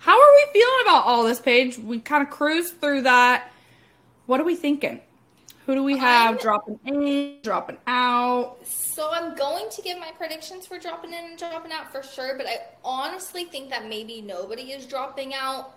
How 0.00 0.12
are 0.12 0.32
we 0.36 0.52
feeling 0.52 0.78
about 0.82 1.04
all 1.06 1.24
this, 1.24 1.40
Paige? 1.40 1.78
We 1.78 1.98
kind 2.00 2.22
of 2.22 2.30
cruised 2.30 2.80
through 2.80 3.02
that. 3.02 3.50
What 4.26 4.40
are 4.40 4.44
we 4.44 4.54
thinking? 4.56 5.00
Who 5.66 5.74
do 5.74 5.82
we 5.82 5.98
have 5.98 6.30
I'm- 6.30 6.38
dropping 6.38 6.78
in, 6.86 7.38
dropping 7.42 7.76
out? 7.86 8.56
So 8.64 9.10
I'm 9.12 9.34
going 9.34 9.68
to 9.70 9.82
give 9.82 9.98
my 9.98 10.10
predictions 10.16 10.66
for 10.66 10.78
dropping 10.78 11.12
in 11.12 11.24
and 11.24 11.38
dropping 11.38 11.72
out 11.72 11.92
for 11.92 12.02
sure, 12.02 12.36
but 12.36 12.46
I 12.46 12.60
honestly 12.84 13.44
think 13.44 13.70
that 13.70 13.88
maybe 13.88 14.22
nobody 14.22 14.72
is 14.72 14.86
dropping 14.86 15.34
out 15.34 15.74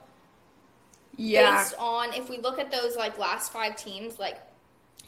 Yeah. 1.17 1.57
based 1.57 1.75
on 1.77 2.13
if 2.13 2.29
we 2.29 2.37
look 2.37 2.57
at 2.57 2.71
those 2.71 2.95
like 2.95 3.17
last 3.17 3.51
five 3.51 3.75
teams, 3.75 4.17
like 4.17 4.39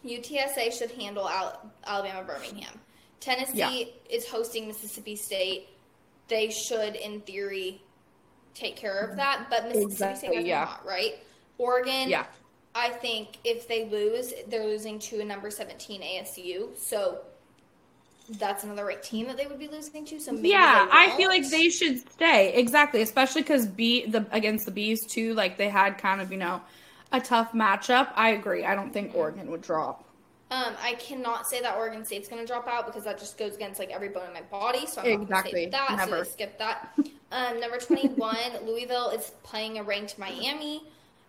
UTSA 0.05 0.71
should 0.77 0.91
handle 0.91 1.27
Al- 1.29 1.71
Alabama, 1.85 2.23
Birmingham. 2.23 2.79
Tennessee 3.19 3.57
Yeah. 3.57 4.15
is 4.15 4.27
hosting 4.27 4.67
Mississippi 4.67 5.15
State. 5.15 5.69
They 6.27 6.49
should, 6.49 6.95
in 6.95 7.21
theory, 7.21 7.81
take 8.53 8.75
care 8.75 8.99
of 8.99 9.17
that, 9.17 9.47
but 9.49 9.65
Mississippi 9.65 9.91
Exactly, 9.91 10.27
State 10.29 10.35
does 10.37 10.45
yeah. 10.45 10.65
not, 10.65 10.85
right? 10.85 11.15
Oregon, 11.57 12.09
Yeah. 12.09 12.25
I 12.75 12.89
think 12.89 13.37
if 13.43 13.67
they 13.67 13.87
lose, 13.87 14.33
they're 14.47 14.65
losing 14.65 14.97
to 14.99 15.19
a 15.19 15.25
number 15.25 15.51
17 15.51 16.01
ASU. 16.01 16.75
So 16.75 17.19
that's 18.39 18.63
another 18.63 18.85
ranked 18.85 19.03
team 19.03 19.27
that 19.27 19.37
they 19.37 19.45
would 19.45 19.59
be 19.59 19.67
losing 19.67 20.05
to. 20.05 20.19
So 20.19 20.31
maybe 20.31 20.49
yeah, 20.49 20.87
I 20.91 21.15
feel 21.17 21.29
like 21.29 21.47
they 21.49 21.69
should 21.69 21.99
stay 21.99 22.53
exactly, 22.53 23.01
especially 23.01 23.41
because 23.41 23.67
B 23.67 24.05
the 24.05 24.25
against 24.31 24.65
the 24.65 24.71
Beavs 24.71 25.07
too. 25.07 25.33
Like 25.33 25.57
they 25.57 25.69
had 25.69 25.97
kind 25.97 26.21
of 26.21 26.31
you 26.31 26.37
know 26.37 26.61
a 27.11 27.19
tough 27.19 27.51
matchup. 27.51 28.09
I 28.15 28.29
agree. 28.29 28.65
I 28.65 28.75
don't 28.75 28.91
think 28.91 29.13
Oregon 29.13 29.51
would 29.51 29.61
drop. 29.61 30.05
Um, 30.53 30.75
I 30.83 30.93
cannot 30.93 31.47
say 31.47 31.61
that 31.61 31.77
Oregon 31.77 32.05
State's 32.05 32.27
going 32.27 32.39
to 32.39 32.45
drop 32.45 32.67
out 32.67 32.85
because 32.85 33.03
that 33.05 33.17
just 33.17 33.39
goes 33.39 33.55
against 33.55 33.79
like 33.79 33.89
every 33.89 34.09
bone 34.09 34.27
in 34.27 34.33
my 34.33 34.43
body. 34.43 34.85
So 34.85 35.01
I'm 35.01 35.21
not 35.21 35.29
going 35.29 35.43
to 35.45 35.51
say 35.51 35.69
that. 35.69 35.95
Never. 35.97 36.23
So 36.23 36.31
skip 36.31 36.59
that. 36.59 36.93
Um, 37.31 37.59
number 37.59 37.79
21, 37.79 38.37
Louisville 38.65 39.09
is 39.09 39.31
playing 39.41 39.79
a 39.79 39.83
ranked 39.83 40.19
Miami. 40.19 40.83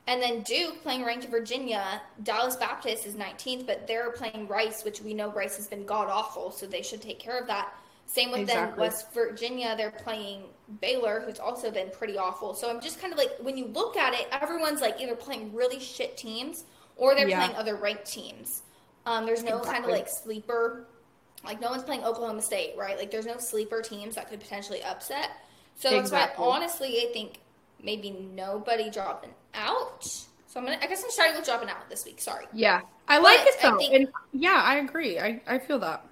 And 0.07 0.21
then 0.21 0.43
Duke 0.43 0.83
playing 0.83 1.07
ranked 1.07 1.29
Virginia. 1.29 2.03
Dallas 2.23 2.57
Baptist 2.57 3.07
is 3.07 3.15
19th, 3.15 3.67
but 3.67 3.87
they're 3.87 4.11
playing 4.11 4.47
Rice, 4.47 4.85
which 4.85 5.01
we 5.01 5.15
know 5.15 5.33
Rice 5.33 5.57
has 5.57 5.69
been 5.69 5.87
god 5.87 6.09
awful, 6.11 6.51
so 6.51 6.67
they 6.67 6.83
should 6.83 7.01
take 7.01 7.19
care 7.19 7.39
of 7.39 7.47
that. 7.47 7.73
Same 8.05 8.31
with 8.31 8.47
then 8.47 8.59
Exactly. 8.59 8.81
West 8.83 9.15
Virginia, 9.15 9.75
they're 9.79 9.91
playing 9.91 10.43
Baylor, 10.83 11.23
who's 11.25 11.39
also 11.39 11.71
been 11.71 11.89
pretty 11.89 12.19
awful. 12.19 12.53
So 12.53 12.69
I'm 12.69 12.83
just 12.83 13.01
kind 13.01 13.15
of 13.15 13.19
like, 13.19 13.31
when 13.41 13.57
you 13.57 13.69
look 13.69 13.97
at 13.97 14.13
it, 14.13 14.29
everyone's 14.31 14.83
like 14.83 15.01
either 15.01 15.17
playing 15.17 15.55
really 15.55 15.81
shit 15.81 16.19
teams 16.19 16.65
or 16.97 17.15
they're 17.15 17.27
Yeah. 17.27 17.39
playing 17.43 17.57
other 17.57 17.77
ranked 17.77 18.05
teams. 18.05 18.63
Um, 19.07 19.27
there's 19.27 19.43
no 19.43 19.61
kind 19.61 19.85
of 19.85 19.91
like 19.91 20.09
sleeper, 20.09 20.87
like 21.45 21.61
no 21.61 21.71
one's 21.71 21.83
playing 21.83 22.05
Oklahoma 22.05 22.43
State, 22.43 22.75
right? 22.77 22.97
Like 22.99 23.11
there's 23.11 23.27
no 23.27 23.37
sleeper 23.39 23.83
teams 23.83 24.15
that 24.15 24.29
could 24.31 24.41
potentially 24.41 24.83
upset. 24.83 25.31
So 25.77 25.91
that's 25.91 26.01
Exactly. 26.01 26.45
why 26.47 26.57
honestly 26.57 26.89
I 27.09 27.13
think 27.13 27.41
maybe 27.83 28.11
nobody 28.11 28.91
dropping 28.91 29.35
out. 29.55 30.05
So 30.47 30.61
I'm 30.61 30.65
gonna 30.65 30.79
I 30.83 30.87
guess 30.87 31.03
I'm 31.05 31.11
starting 31.11 31.37
with 31.37 31.45
dropping 31.45 31.69
out 31.69 31.89
this 31.91 32.05
week. 32.05 32.21
Sorry. 32.21 32.47
Yeah, 32.53 32.83
I 33.09 33.19
like 33.19 33.45
But 33.45 33.49
it 33.49 33.57
I 33.63 33.71
though. 33.71 33.79
and 33.93 34.09
yeah, 34.33 34.61
I 34.65 34.77
agree. 34.77 35.19
I 35.19 35.43
I 35.47 35.59
feel 35.59 35.79
that. 35.81 36.05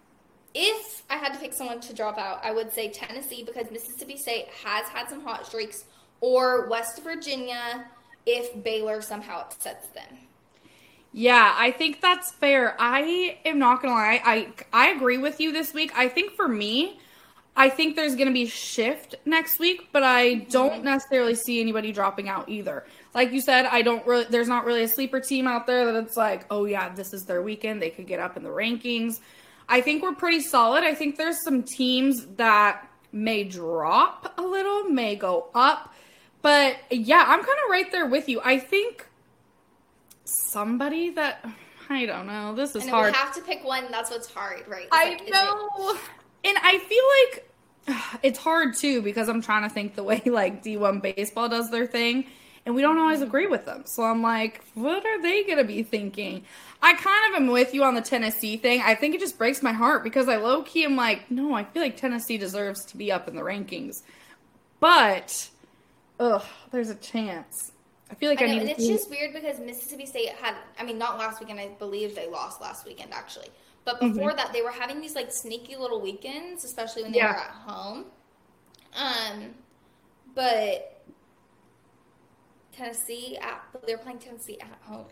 If 0.54 1.02
I 1.08 1.16
had 1.16 1.32
to 1.32 1.38
pick 1.38 1.54
someone 1.54 1.80
to 1.80 1.94
drop 1.94 2.18
out, 2.18 2.44
I 2.44 2.52
would 2.52 2.72
say 2.72 2.90
Tennessee 2.90 3.42
because 3.42 3.70
Mississippi 3.70 4.16
State 4.18 4.48
has 4.64 4.86
had 4.88 5.08
some 5.08 5.22
hot 5.24 5.46
streaks, 5.46 5.84
or 6.20 6.68
West 6.68 7.02
Virginia 7.02 7.86
if 8.26 8.62
Baylor 8.62 9.00
somehow 9.00 9.40
upsets 9.40 9.88
them. 9.88 10.18
Yeah, 11.12 11.54
I 11.56 11.70
think 11.72 12.00
that's 12.00 12.32
fair. 12.32 12.74
I 12.78 13.38
am 13.44 13.58
not 13.58 13.82
gonna 13.82 13.94
lie. 13.94 14.20
I 14.24 14.48
I 14.72 14.88
agree 14.90 15.18
with 15.18 15.40
you 15.40 15.52
this 15.52 15.74
week. 15.74 15.92
I 15.94 16.08
think 16.08 16.32
for 16.32 16.48
me, 16.48 16.98
I 17.54 17.68
think 17.68 17.96
there's 17.96 18.16
gonna 18.16 18.32
be 18.32 18.46
shift 18.46 19.16
next 19.26 19.58
week, 19.58 19.88
but 19.92 20.02
I 20.02 20.34
mm-hmm. 20.34 20.50
don't 20.50 20.84
necessarily 20.84 21.34
see 21.34 21.60
anybody 21.60 21.92
dropping 21.92 22.30
out 22.30 22.48
either. 22.48 22.86
Like 23.14 23.32
you 23.32 23.42
said, 23.42 23.66
I 23.66 23.82
don't 23.82 24.06
really. 24.06 24.24
There's 24.24 24.48
not 24.48 24.64
really 24.64 24.84
a 24.84 24.88
sleeper 24.88 25.20
team 25.20 25.46
out 25.46 25.66
there 25.66 25.84
that 25.92 26.02
it's 26.02 26.16
like, 26.16 26.46
oh 26.50 26.64
yeah, 26.64 26.88
this 26.94 27.12
is 27.12 27.24
their 27.24 27.42
weekend. 27.42 27.82
They 27.82 27.90
could 27.90 28.06
get 28.06 28.18
up 28.18 28.38
in 28.38 28.42
the 28.42 28.50
rankings. 28.50 29.20
I 29.68 29.82
think 29.82 30.02
we're 30.02 30.14
pretty 30.14 30.40
solid. 30.40 30.82
I 30.82 30.94
think 30.94 31.16
there's 31.16 31.42
some 31.44 31.62
teams 31.62 32.26
that 32.36 32.88
may 33.12 33.44
drop 33.44 34.32
a 34.38 34.42
little, 34.42 34.84
may 34.84 35.14
go 35.14 35.50
up, 35.54 35.92
but 36.40 36.76
yeah, 36.90 37.24
I'm 37.26 37.40
kind 37.40 37.58
of 37.64 37.70
right 37.70 37.92
there 37.92 38.06
with 38.06 38.28
you. 38.30 38.40
I 38.42 38.58
think 38.58 39.06
somebody 40.32 41.10
that 41.10 41.44
I 41.90 42.06
don't 42.06 42.26
know. 42.26 42.54
This 42.54 42.74
is 42.76 42.82
And 42.82 42.90
hard. 42.90 43.12
we 43.12 43.18
have 43.18 43.34
to 43.34 43.42
pick 43.42 43.64
one, 43.64 43.84
that's 43.90 44.10
what's 44.10 44.32
hard, 44.32 44.64
right? 44.68 44.84
It's 44.84 44.88
I 44.92 45.10
like, 45.10 45.22
is 45.22 45.28
it- 45.28 45.32
know, 45.32 45.98
and 46.44 46.56
I 46.62 46.78
feel 46.78 47.94
like 47.96 48.02
it's 48.22 48.38
hard 48.38 48.74
too 48.76 49.02
because 49.02 49.28
I'm 49.28 49.42
trying 49.42 49.68
to 49.68 49.68
think 49.74 49.94
the 49.94 50.02
way 50.04 50.22
like 50.26 50.62
D1 50.64 51.02
baseball 51.02 51.48
does 51.48 51.70
their 51.70 51.86
thing, 51.86 52.26
and 52.64 52.74
we 52.74 52.82
don't 52.82 52.98
always 52.98 53.18
Mm-hmm. 53.18 53.26
agree 53.28 53.46
with 53.48 53.64
them. 53.66 53.82
So 53.86 54.04
I'm 54.04 54.22
like, 54.22 54.62
what 54.74 55.04
are 55.04 55.20
they 55.20 55.42
gonna 55.44 55.64
be 55.64 55.82
thinking? 55.82 56.44
I 56.80 56.94
kind 56.94 57.34
of 57.34 57.42
am 57.42 57.48
with 57.48 57.74
you 57.74 57.84
on 57.84 57.94
the 57.94 58.00
Tennessee 58.00 58.56
thing. 58.56 58.80
I 58.82 58.94
think 58.94 59.14
it 59.14 59.20
just 59.20 59.36
breaks 59.38 59.62
my 59.62 59.72
heart 59.72 60.02
because 60.02 60.28
I 60.28 60.36
low 60.36 60.62
key 60.62 60.84
am 60.84 60.96
like, 60.96 61.30
no, 61.30 61.52
I 61.54 61.64
feel 61.64 61.82
like 61.82 61.96
Tennessee 61.96 62.38
deserves 62.38 62.84
to 62.86 62.96
be 62.96 63.12
up 63.12 63.28
in 63.28 63.34
the 63.36 63.42
rankings, 63.42 64.02
but 64.80 65.48
ugh, 66.18 66.44
there's 66.70 66.90
a 66.90 66.94
chance. 66.94 67.72
I 68.12 68.14
feel 68.14 68.28
like 68.28 68.42
I, 68.42 68.44
I 68.44 68.54
know, 68.54 68.60
and 68.60 68.68
it's 68.68 68.86
just 68.86 69.08
weird 69.08 69.32
because 69.32 69.58
Mississippi 69.58 70.04
State 70.04 70.28
had, 70.40 70.54
I 70.78 70.84
mean, 70.84 70.98
not 70.98 71.18
last 71.18 71.40
weekend, 71.40 71.58
I 71.58 71.68
believe 71.78 72.14
they 72.14 72.28
lost 72.28 72.60
last 72.60 72.84
weekend 72.84 73.10
actually. 73.14 73.48
But 73.86 74.00
Mm-hmm. 74.00 74.12
before 74.12 74.34
that, 74.34 74.52
they 74.52 74.60
were 74.60 74.70
having 74.70 75.00
these 75.00 75.14
like 75.14 75.28
sneaky 75.32 75.76
little 75.76 75.98
weekends, 76.00 76.62
especially 76.64 77.04
when 77.04 77.12
they 77.12 77.18
Yeah. 77.18 77.32
were 77.32 77.38
at 77.38 77.50
home. 77.50 78.04
Um, 78.94 79.54
but 80.34 81.02
Tennessee, 82.76 83.38
at, 83.40 83.62
they're 83.86 83.96
playing 83.96 84.18
Tennessee 84.18 84.58
at 84.60 84.78
home. 84.82 85.06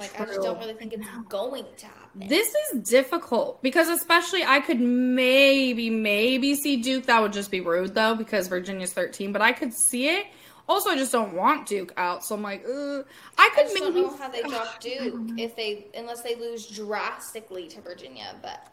Like, 0.00 0.20
I 0.20 0.24
just 0.24 0.42
don't 0.42 0.58
really 0.58 0.74
think 0.74 0.94
it's 0.94 1.06
going 1.28 1.64
to 1.76 1.86
happen. 1.86 2.26
This 2.26 2.48
is 2.72 2.82
difficult 2.88 3.62
because 3.62 3.88
especially 3.88 4.42
I 4.42 4.58
could 4.58 4.80
maybe 4.80 5.90
maybe 5.90 6.56
see 6.56 6.78
Duke. 6.78 7.06
That 7.06 7.22
would 7.22 7.32
just 7.32 7.52
be 7.52 7.60
rude 7.60 7.94
though 7.94 8.16
because 8.16 8.48
Virginia's 8.48 8.92
13, 8.92 9.30
but 9.32 9.42
I 9.42 9.52
could 9.52 9.72
see 9.72 10.08
it. 10.08 10.26
Also, 10.68 10.90
I 10.90 10.96
just 10.96 11.12
don't 11.12 11.34
want 11.34 11.66
Duke 11.66 11.92
out, 11.96 12.24
so 12.24 12.34
I'm 12.34 12.42
like, 12.42 12.64
Ugh. 12.64 13.04
I 13.38 13.46
I 13.46 13.50
could 13.54 13.62
just 13.64 13.74
maybe. 13.74 14.00
don't 14.02 14.12
know 14.12 14.16
how 14.16 14.28
they 14.28 14.42
drop 14.42 14.80
Duke 14.80 15.14
if 15.38 15.56
they, 15.56 15.86
unless 15.94 16.22
they 16.22 16.34
lose 16.36 16.66
drastically 16.66 17.68
to 17.68 17.80
Virginia. 17.80 18.36
But 18.40 18.66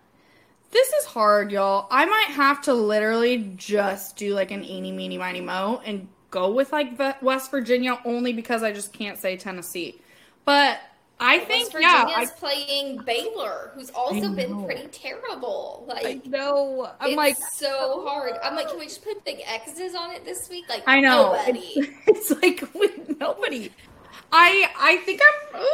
This 0.71 0.87
is 0.93 1.05
hard, 1.05 1.51
y'all. 1.51 1.87
I 1.89 2.05
might 2.05 2.27
have 2.29 2.61
to 2.63 2.73
literally 2.73 3.53
just 3.55 4.15
do 4.17 4.33
like 4.35 4.51
an 4.51 4.63
eeny, 4.63 4.91
meeny, 4.91 5.17
miny, 5.17 5.41
mo 5.41 5.81
and 5.85 6.07
go 6.31 6.51
with 6.51 6.71
like 6.71 6.99
West 7.21 7.49
Virginia 7.49 7.99
only 8.05 8.33
because 8.33 8.61
I 8.61 8.71
just 8.71 8.93
can't 8.93 9.17
say 9.17 9.35
Tennessee. 9.35 9.99
But 10.45 10.79
I 11.19 11.39
think, 11.39 11.73
West 11.73 11.81
yeah, 11.81 12.03
Virginia's 12.05 12.31
I, 12.31 12.39
playing 12.39 12.97
Baylor, 13.05 13.71
who's 13.75 13.89
also 13.89 14.31
been 14.31 14.63
pretty 14.63 14.87
terrible. 14.87 15.83
Like, 15.87 16.05
I 16.05 16.21
know. 16.25 16.91
I'm 16.99 17.09
it's 17.09 17.17
like, 17.17 17.37
so 17.51 18.05
hard. 18.07 18.35
I'm 18.43 18.55
like, 18.55 18.69
can 18.69 18.79
we 18.79 18.85
just 18.85 19.03
put 19.03 19.23
big 19.25 19.41
X's 19.45 19.95
on 19.95 20.11
it 20.11 20.23
this 20.23 20.49
week? 20.49 20.65
Like, 20.69 20.83
I 20.87 21.01
know. 21.01 21.33
nobody. 21.33 21.59
It's, 22.07 22.31
it's 22.31 22.41
like 22.41 22.61
with 22.73 23.19
nobody. 23.19 23.71
I 24.31 24.69
I 24.77 24.97
think 24.97 25.21
I'm. 25.21 25.61
Uh, 25.61 25.65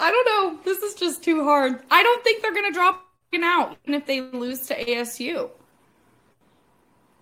I 0.00 0.10
don't 0.10 0.26
know. 0.26 0.60
This 0.64 0.78
is 0.82 0.94
just 0.94 1.22
too 1.22 1.44
hard. 1.44 1.82
I 1.90 2.02
don't 2.02 2.22
think 2.24 2.42
they're 2.42 2.54
gonna 2.54 2.72
drop 2.72 3.06
out 3.42 3.76
even 3.84 3.94
if 3.94 4.06
they 4.06 4.20
lose 4.20 4.66
to 4.66 4.84
ASU. 4.84 5.50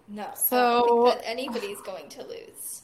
No, 0.08 0.26
So- 0.34 0.56
I 0.56 0.70
don't 0.70 1.04
think 1.04 1.20
that 1.20 1.28
anybody's 1.28 1.80
going 1.82 2.08
to 2.10 2.22
lose. 2.26 2.82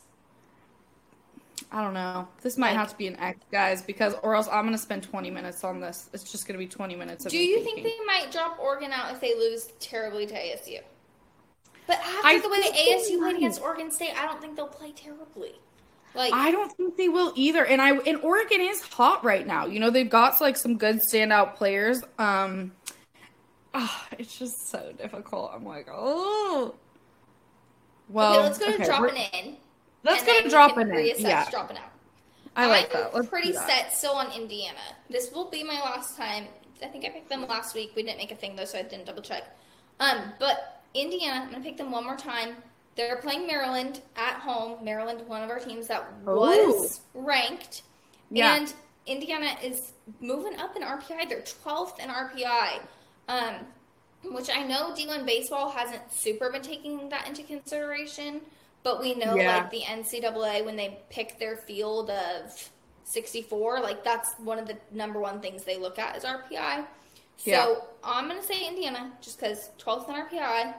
I 1.74 1.82
don't 1.82 1.92
know. 1.92 2.28
This 2.40 2.56
might 2.56 2.68
Like- 2.68 2.76
have 2.76 2.90
to 2.90 2.96
be 2.96 3.08
an 3.08 3.16
X, 3.18 3.40
guys, 3.50 3.82
because 3.82 4.14
or 4.22 4.36
else 4.36 4.46
I'm 4.46 4.64
gonna 4.64 4.78
spend 4.78 5.02
20 5.02 5.28
minutes 5.28 5.64
on 5.64 5.80
this. 5.80 6.08
It's 6.12 6.30
just 6.30 6.46
gonna 6.46 6.58
be 6.58 6.68
20 6.68 6.94
minutes 6.94 7.26
of 7.26 7.32
Do 7.32 7.38
you 7.38 7.64
think 7.64 7.82
they 7.82 7.98
might 8.06 8.30
drop 8.30 8.60
Oregon 8.60 8.92
out 8.92 9.12
if 9.12 9.20
they 9.20 9.34
lose 9.34 9.72
terribly 9.80 10.24
to 10.24 10.34
ASU? 10.34 10.80
But 11.88 11.98
after 11.98 12.26
I 12.28 12.38
the 12.38 12.48
way 12.48 12.60
that 12.60 12.74
ASU 12.74 13.18
played 13.18 13.36
against 13.36 13.60
Oregon 13.60 13.90
State, 13.90 14.12
I 14.16 14.24
don't 14.24 14.40
think 14.40 14.54
they'll 14.54 14.68
play 14.68 14.92
terribly. 14.92 15.56
Like 16.14 16.32
I 16.32 16.52
don't 16.52 16.70
think 16.76 16.96
they 16.96 17.08
will 17.08 17.32
either. 17.34 17.66
And 17.66 17.82
I 17.82 17.96
and 17.96 18.20
Oregon 18.20 18.60
is 18.60 18.80
hot 18.80 19.24
right 19.24 19.44
now. 19.44 19.66
You 19.66 19.80
know, 19.80 19.90
they've 19.90 20.08
got 20.08 20.40
like 20.40 20.56
some 20.56 20.76
good 20.76 21.00
standout 21.00 21.56
players. 21.56 22.02
Um 22.20 22.70
ah, 23.74 24.06
it's 24.16 24.38
just 24.38 24.68
so 24.68 24.92
difficult. 24.96 25.50
I'm 25.52 25.64
like, 25.64 25.88
oh 25.92 26.76
well 28.08 28.34
okay, 28.34 28.42
let's 28.44 28.58
go 28.58 28.66
to 28.66 28.74
okay, 28.74 28.84
dropping 28.84 29.16
in. 29.16 29.56
Let's 30.04 30.20
and 30.20 30.26
go 30.26 30.32
then 30.32 30.42
to 30.42 30.46
we 30.46 30.50
dropping 30.50 30.88
can 30.88 30.98
in. 30.98 31.04
reassess 31.06 31.20
Yeah. 31.22 31.50
dropping 31.50 31.76
out. 31.78 31.90
I 32.56 32.66
like 32.66 32.94
I'm 32.94 33.02
that. 33.02 33.14
Let's 33.14 33.28
pretty 33.28 33.52
that. 33.52 33.66
set 33.66 33.92
still 33.94 34.12
on 34.12 34.30
Indiana. 34.32 34.78
This 35.10 35.32
will 35.32 35.50
be 35.50 35.64
my 35.64 35.80
last 35.80 36.16
time. 36.16 36.46
I 36.82 36.86
think 36.86 37.04
I 37.04 37.08
picked 37.08 37.28
them 37.28 37.46
last 37.48 37.74
week. 37.74 37.92
We 37.96 38.02
didn't 38.02 38.18
make 38.18 38.30
a 38.30 38.36
thing 38.36 38.54
though, 38.54 38.64
so 38.64 38.78
I 38.78 38.82
didn't 38.82 39.06
double 39.06 39.22
check. 39.22 39.42
Um, 39.98 40.32
but 40.38 40.82
Indiana, 40.94 41.40
I'm 41.46 41.50
gonna 41.50 41.64
pick 41.64 41.76
them 41.78 41.90
one 41.90 42.04
more 42.04 42.16
time. 42.16 42.56
They're 42.96 43.16
playing 43.16 43.46
Maryland 43.48 44.02
at 44.16 44.34
home. 44.34 44.84
Maryland, 44.84 45.26
one 45.26 45.42
of 45.42 45.50
our 45.50 45.58
teams 45.58 45.88
that 45.88 46.06
was 46.24 47.00
ranked, 47.14 47.82
Yeah. 48.30 48.54
and 48.54 48.72
Indiana 49.06 49.56
is 49.62 49.92
moving 50.20 50.56
up 50.60 50.76
in 50.76 50.82
RPI. 50.82 51.24
They're 51.28 51.42
12th 51.42 51.98
in 51.98 52.08
RPI, 52.10 52.80
um, 53.28 53.66
which 54.22 54.48
I 54.48 54.62
know 54.62 54.92
D1 54.94 55.26
baseball 55.26 55.70
hasn't 55.70 56.12
super 56.12 56.50
been 56.50 56.62
taking 56.62 57.08
that 57.08 57.26
into 57.26 57.42
consideration. 57.42 58.42
But 58.84 59.00
we 59.00 59.14
know, 59.14 59.34
Yeah. 59.34 59.56
like 59.56 59.70
the 59.70 59.82
NCAA, 59.82 60.62
when 60.64 60.76
they 60.76 61.00
pick 61.10 61.38
their 61.40 61.56
field 61.56 62.10
of 62.10 62.70
64, 63.04 63.80
like 63.80 64.04
that's 64.04 64.34
one 64.34 64.58
of 64.58 64.68
the 64.68 64.78
number 64.92 65.18
one 65.18 65.40
things 65.40 65.64
they 65.64 65.76
look 65.78 65.98
at 65.98 66.16
is 66.16 66.24
RPI. 66.24 66.86
So 67.36 67.50
Yeah. 67.50 67.76
I'm 68.04 68.28
gonna 68.28 68.42
say 68.42 68.66
Indiana, 68.68 69.12
just 69.20 69.40
because 69.40 69.70
12th 69.78 70.08
in 70.08 70.14
RPI. 70.14 70.74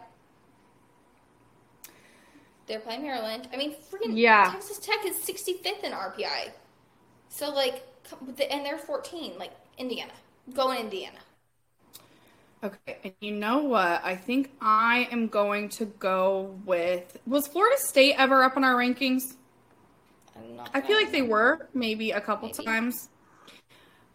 They're 2.67 2.79
playing 2.79 3.03
Maryland. 3.03 3.49
I 3.51 3.57
mean, 3.57 3.75
freaking 3.75 4.17
Yeah. 4.17 4.51
Texas 4.51 4.79
Tech 4.79 5.03
is 5.05 5.17
65th 5.17 5.83
in 5.83 5.91
RPI. 5.91 6.51
So 7.29 7.49
like, 7.49 7.83
and 8.49 8.65
they're 8.65 8.77
14. 8.77 9.37
Like 9.37 9.51
Indiana, 9.77 10.13
going 10.53 10.79
Indiana. 10.79 11.19
Okay, 12.65 12.97
and 13.03 13.13
you 13.21 13.31
know 13.31 13.59
what? 13.59 14.03
I 14.03 14.15
think 14.15 14.49
I 14.59 15.07
am 15.11 15.27
going 15.27 15.69
to 15.69 15.85
go 15.85 16.59
with. 16.65 17.19
Was 17.27 17.47
Florida 17.47 17.77
State 17.79 18.15
ever 18.17 18.41
up 18.41 18.57
in 18.57 18.63
our 18.63 18.73
rankings? 18.73 19.21
I'm 20.35 20.55
not 20.55 20.71
I 20.73 20.81
feel 20.81 20.97
like 20.97 21.11
they 21.11 21.21
were 21.21 21.67
maybe 21.75 22.09
a 22.09 22.19
couple 22.19 22.47
Maybe. 22.49 22.63
times, 22.63 23.09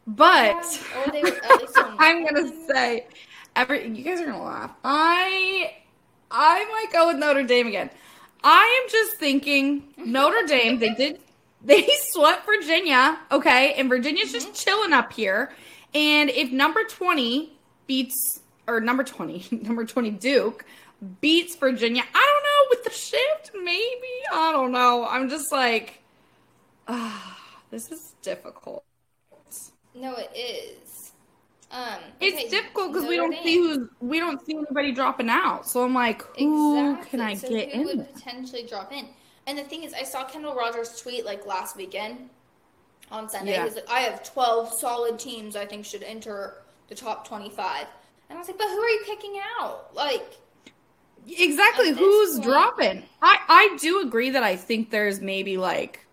but 0.05 0.57
Yeah, 0.57 1.05
or 1.07 1.23
were 1.23 1.29
at 1.29 1.61
least 1.61 1.79
on- 1.79 1.97
I'm 2.01 2.25
gonna 2.25 2.51
say, 2.67 3.07
every 3.55 3.87
you 3.87 4.03
guys 4.03 4.21
are 4.21 4.27
gonna 4.27 4.43
laugh. 4.43 4.73
I 4.83 5.77
I 6.33 6.65
might 6.65 6.93
go 6.93 7.07
with 7.07 7.19
Notre 7.19 7.45
Dame 7.45 7.69
again. 7.69 7.89
I 8.43 8.83
am 8.83 8.91
just 8.91 9.17
thinking 9.19 9.95
Notre 9.97 10.45
Dame. 10.45 10.81
They 10.81 10.93
did 10.95 11.21
they 11.65 11.87
swept 12.09 12.47
Virginia, 12.47 13.17
okay, 13.31 13.75
and 13.75 13.89
Virginia's 13.89 14.33
just 14.33 14.49
mm-hmm. 14.49 14.55
chilling 14.55 14.93
up 14.93 15.13
here. 15.13 15.53
And 15.95 16.31
if 16.31 16.51
number 16.51 16.83
twenty 16.83 17.53
beats 17.87 18.40
or 18.71 18.81
number 18.81 19.05
twenty, 19.05 19.45
number 19.63 19.85
twenty 19.85 20.11
Duke 20.11 20.65
beats 21.21 21.57
Virginia, 21.57 22.03
I 22.15 22.27
don't 22.35 22.43
know 22.45 22.67
with 22.71 22.85
the 22.85 22.91
shift, 22.91 23.53
maybe 23.65 24.09
I 24.33 24.53
don't 24.53 24.71
know. 24.73 25.07
I'm 25.09 25.29
just 25.31 25.51
like, 25.51 26.03
ah, 26.89 27.39
this 27.71 27.91
is 27.91 28.15
difficult. 28.23 28.85
No, 29.95 30.15
it 30.17 30.31
is. 30.37 31.13
Um, 31.73 31.99
It's 32.21 32.37
okay, 32.37 32.49
difficult 32.49 32.93
because 32.93 33.09
we 33.09 33.17
don't 33.17 33.35
see 33.43 33.57
who's 33.57 33.89
we 34.01 34.19
don't 34.19 34.45
see 34.45 34.57
anybody 34.57 34.93
dropping 34.93 35.29
out. 35.29 35.67
So 35.69 35.85
I'm 35.85 35.95
like, 35.95 36.23
who 36.39 36.79
Exactly. 36.91 37.11
can 37.11 37.21
I 37.21 37.35
so 37.35 37.49
get 37.49 37.73
who 37.75 37.89
in? 37.89 37.99
would 37.99 38.15
potentially 38.15 38.65
drop 38.65 38.93
in? 38.93 39.09
And 39.47 39.59
the 39.59 39.65
thing 39.65 39.85
is, 39.85 39.93
I 39.95 40.03
saw 40.03 40.25
Kendall 40.25 40.55
Rogers 40.55 41.01
tweet 41.01 41.25
like 41.25 41.47
last 41.47 41.77
weekend 41.77 42.29
on 43.11 43.29
Sunday. 43.29 43.53
Yeah. 43.53 43.65
He's 43.65 43.75
like, 43.77 43.89
I 43.91 44.01
have 44.01 44.23
12 44.23 44.73
solid 44.73 45.19
teams 45.19 45.57
I 45.57 45.65
think 45.65 45.85
should 45.85 46.03
enter 46.03 46.59
the 46.89 46.95
top 46.95 47.27
25. 47.27 47.87
And 48.31 48.39
I 48.39 48.41
was 48.41 48.49
like, 48.49 48.57
but 48.59 48.69
who 48.69 48.79
are 48.81 48.89
you 48.89 49.03
picking 49.05 49.39
out? 49.59 49.95
Like, 49.95 50.39
Exactly, 51.29 51.93
who's 51.93 52.33
point- 52.33 52.45
dropping? 52.45 53.03
I 53.21 53.39
I 53.49 53.77
do 53.79 54.01
agree 54.01 54.31
that 54.31 54.43
I 54.43 54.57
think 54.57 54.91
there's 54.91 55.21
maybe 55.21 55.59
like 55.59 56.07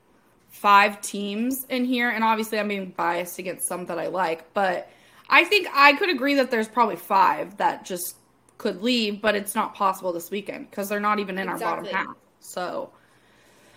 five 0.49 0.99
teams 1.01 1.65
in 1.69 1.86
here, 1.86 2.10
and 2.10 2.23
obviously 2.23 2.60
I'm 2.60 2.67
being 2.67 2.89
biased 2.89 3.39
against 3.39 3.67
some 3.67 3.86
that 3.86 3.97
I 3.99 4.08
like, 4.08 4.53
but 4.53 4.89
I 5.30 5.43
think 5.45 5.67
I 5.73 5.93
could 5.93 6.10
agree 6.10 6.36
that 6.36 6.51
there's 6.51 6.67
probably 6.67 6.97
five 6.97 7.56
that 7.58 7.86
just 7.86 8.15
could 8.58 8.82
leave, 8.84 9.21
but 9.21 9.36
it's 9.36 9.56
not 9.56 9.75
possible 9.75 10.12
this 10.12 10.30
weekend 10.30 10.69
because 10.69 10.89
they're 10.89 10.99
not 10.99 11.19
even 11.19 11.38
in 11.38 11.47
our 11.47 11.58
bottom 11.60 11.86
half. 11.86 12.15
So. 12.39 12.89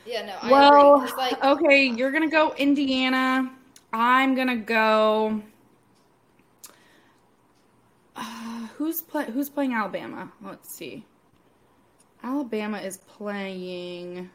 yeah, 0.07 0.25
no, 0.27 0.37
I 0.43 0.51
Well, 0.51 0.99
like, 1.17 1.43
okay, 1.45 1.85
you're 1.85 2.11
gonna 2.11 2.31
go 2.31 2.55
Indiana. 2.55 3.51
I'm 3.93 4.35
gonna 4.35 4.57
go. 4.57 5.43
Uh, 8.17 8.67
who's 8.77 9.03
play? 9.03 9.27
Who's 9.27 9.49
playing 9.49 9.73
Alabama? 9.73 10.31
Let's 10.43 10.75
see. 10.77 11.05
Alabama 12.23 12.79
is 12.79 12.99
playing. 12.99 14.29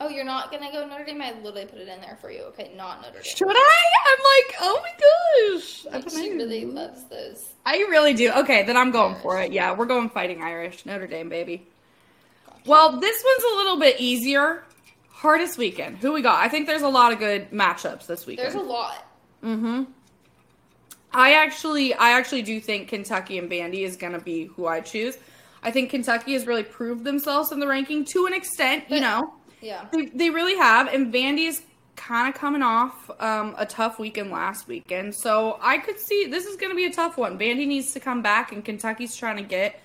oh, 0.00 0.08
you're 0.08 0.24
not 0.24 0.50
going 0.50 0.62
to 0.62 0.72
go 0.72 0.86
Notre 0.86 1.04
Dame? 1.04 1.22
I 1.22 1.32
literally 1.34 1.66
put 1.66 1.78
it 1.78 1.88
in 1.88 2.00
there 2.00 2.18
for 2.20 2.30
you. 2.32 2.42
Okay, 2.48 2.72
not 2.76 3.00
Notre 3.00 3.22
Dame. 3.22 3.36
Should 3.36 3.48
I? 3.48 3.82
I'm 4.08 4.18
like, 4.18 4.56
oh 4.60 4.82
my 4.82 5.54
gosh. 5.54 5.86
Like, 5.92 6.10
she 6.10 6.32
really 6.32 6.64
loves 6.64 7.04
those. 7.04 7.48
I 7.64 7.76
really 7.76 8.12
do. 8.14 8.32
Okay, 8.32 8.64
then 8.64 8.76
I'm 8.76 8.90
going 8.90 9.14
for 9.22 9.40
it. 9.40 9.52
Yeah, 9.52 9.72
we're 9.74 9.86
going 9.86 10.10
fighting 10.10 10.42
Irish. 10.42 10.84
Notre 10.84 11.06
Dame, 11.06 11.28
baby. 11.28 11.66
Well, 12.66 12.98
this 12.98 13.24
one's 13.24 13.44
a 13.52 13.56
little 13.56 13.78
bit 13.78 14.00
easier. 14.00 14.64
Hardest 15.10 15.56
weekend. 15.56 15.98
Who 15.98 16.12
we 16.12 16.22
got? 16.22 16.42
I 16.42 16.48
think 16.48 16.66
there's 16.66 16.82
a 16.82 16.88
lot 16.88 17.12
of 17.12 17.20
good 17.20 17.50
matchups 17.52 18.06
this 18.06 18.26
weekend. 18.26 18.52
There's 18.52 18.60
a 18.62 18.66
lot. 18.66 19.06
Mm-hmm. 19.44 19.84
I 21.12 21.34
actually, 21.34 21.94
I 21.94 22.10
actually 22.12 22.42
do 22.42 22.60
think 22.60 22.88
Kentucky 22.88 23.38
and 23.38 23.50
Vandy 23.50 23.82
is 23.82 23.96
going 23.96 24.12
to 24.12 24.20
be 24.20 24.44
who 24.44 24.66
I 24.66 24.80
choose. 24.80 25.16
I 25.62 25.70
think 25.70 25.90
Kentucky 25.90 26.34
has 26.34 26.46
really 26.46 26.62
proved 26.62 27.04
themselves 27.04 27.52
in 27.52 27.58
the 27.60 27.66
ranking 27.66 28.04
to 28.06 28.26
an 28.26 28.32
extent. 28.32 28.84
You 28.88 29.00
know, 29.00 29.34
Yeah. 29.60 29.86
they 29.92 30.06
they 30.06 30.30
really 30.30 30.56
have, 30.56 30.88
and 30.92 31.12
Vandy 31.12 31.48
is 31.48 31.62
kind 31.96 32.28
of 32.32 32.38
coming 32.38 32.62
off 32.62 33.10
um, 33.20 33.54
a 33.56 33.64
tough 33.64 33.98
weekend 33.98 34.30
last 34.30 34.68
weekend. 34.68 35.14
So 35.14 35.58
I 35.62 35.78
could 35.78 35.98
see 35.98 36.26
this 36.26 36.44
is 36.44 36.56
going 36.56 36.70
to 36.70 36.76
be 36.76 36.84
a 36.84 36.92
tough 36.92 37.16
one. 37.16 37.38
Vandy 37.38 37.66
needs 37.66 37.92
to 37.94 38.00
come 38.00 38.22
back, 38.22 38.52
and 38.52 38.64
Kentucky's 38.64 39.16
trying 39.16 39.36
to 39.36 39.42
get 39.42 39.80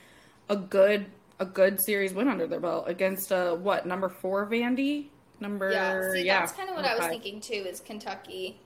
a 0.49 0.55
good 0.55 1.05
a 1.39 1.45
good 1.45 1.81
series 1.83 2.13
win 2.13 2.27
under 2.27 2.45
their 2.45 2.59
belt 2.59 2.83
against 2.87 3.31
uh 3.31 3.55
what 3.55 3.85
number 3.87 4.09
four 4.09 4.45
Vandy 4.45 5.05
number 5.39 5.71
Yeah, 5.71 6.11
see, 6.13 6.23
yeah 6.25 6.39
that's 6.41 6.51
kind 6.51 6.69
of 6.69 6.75
what 6.75 6.85
I 6.85 6.95
was 6.95 7.07
thinking 7.07 7.41
too. 7.41 7.65
Is 7.67 7.79
Kentucky? 7.79 8.59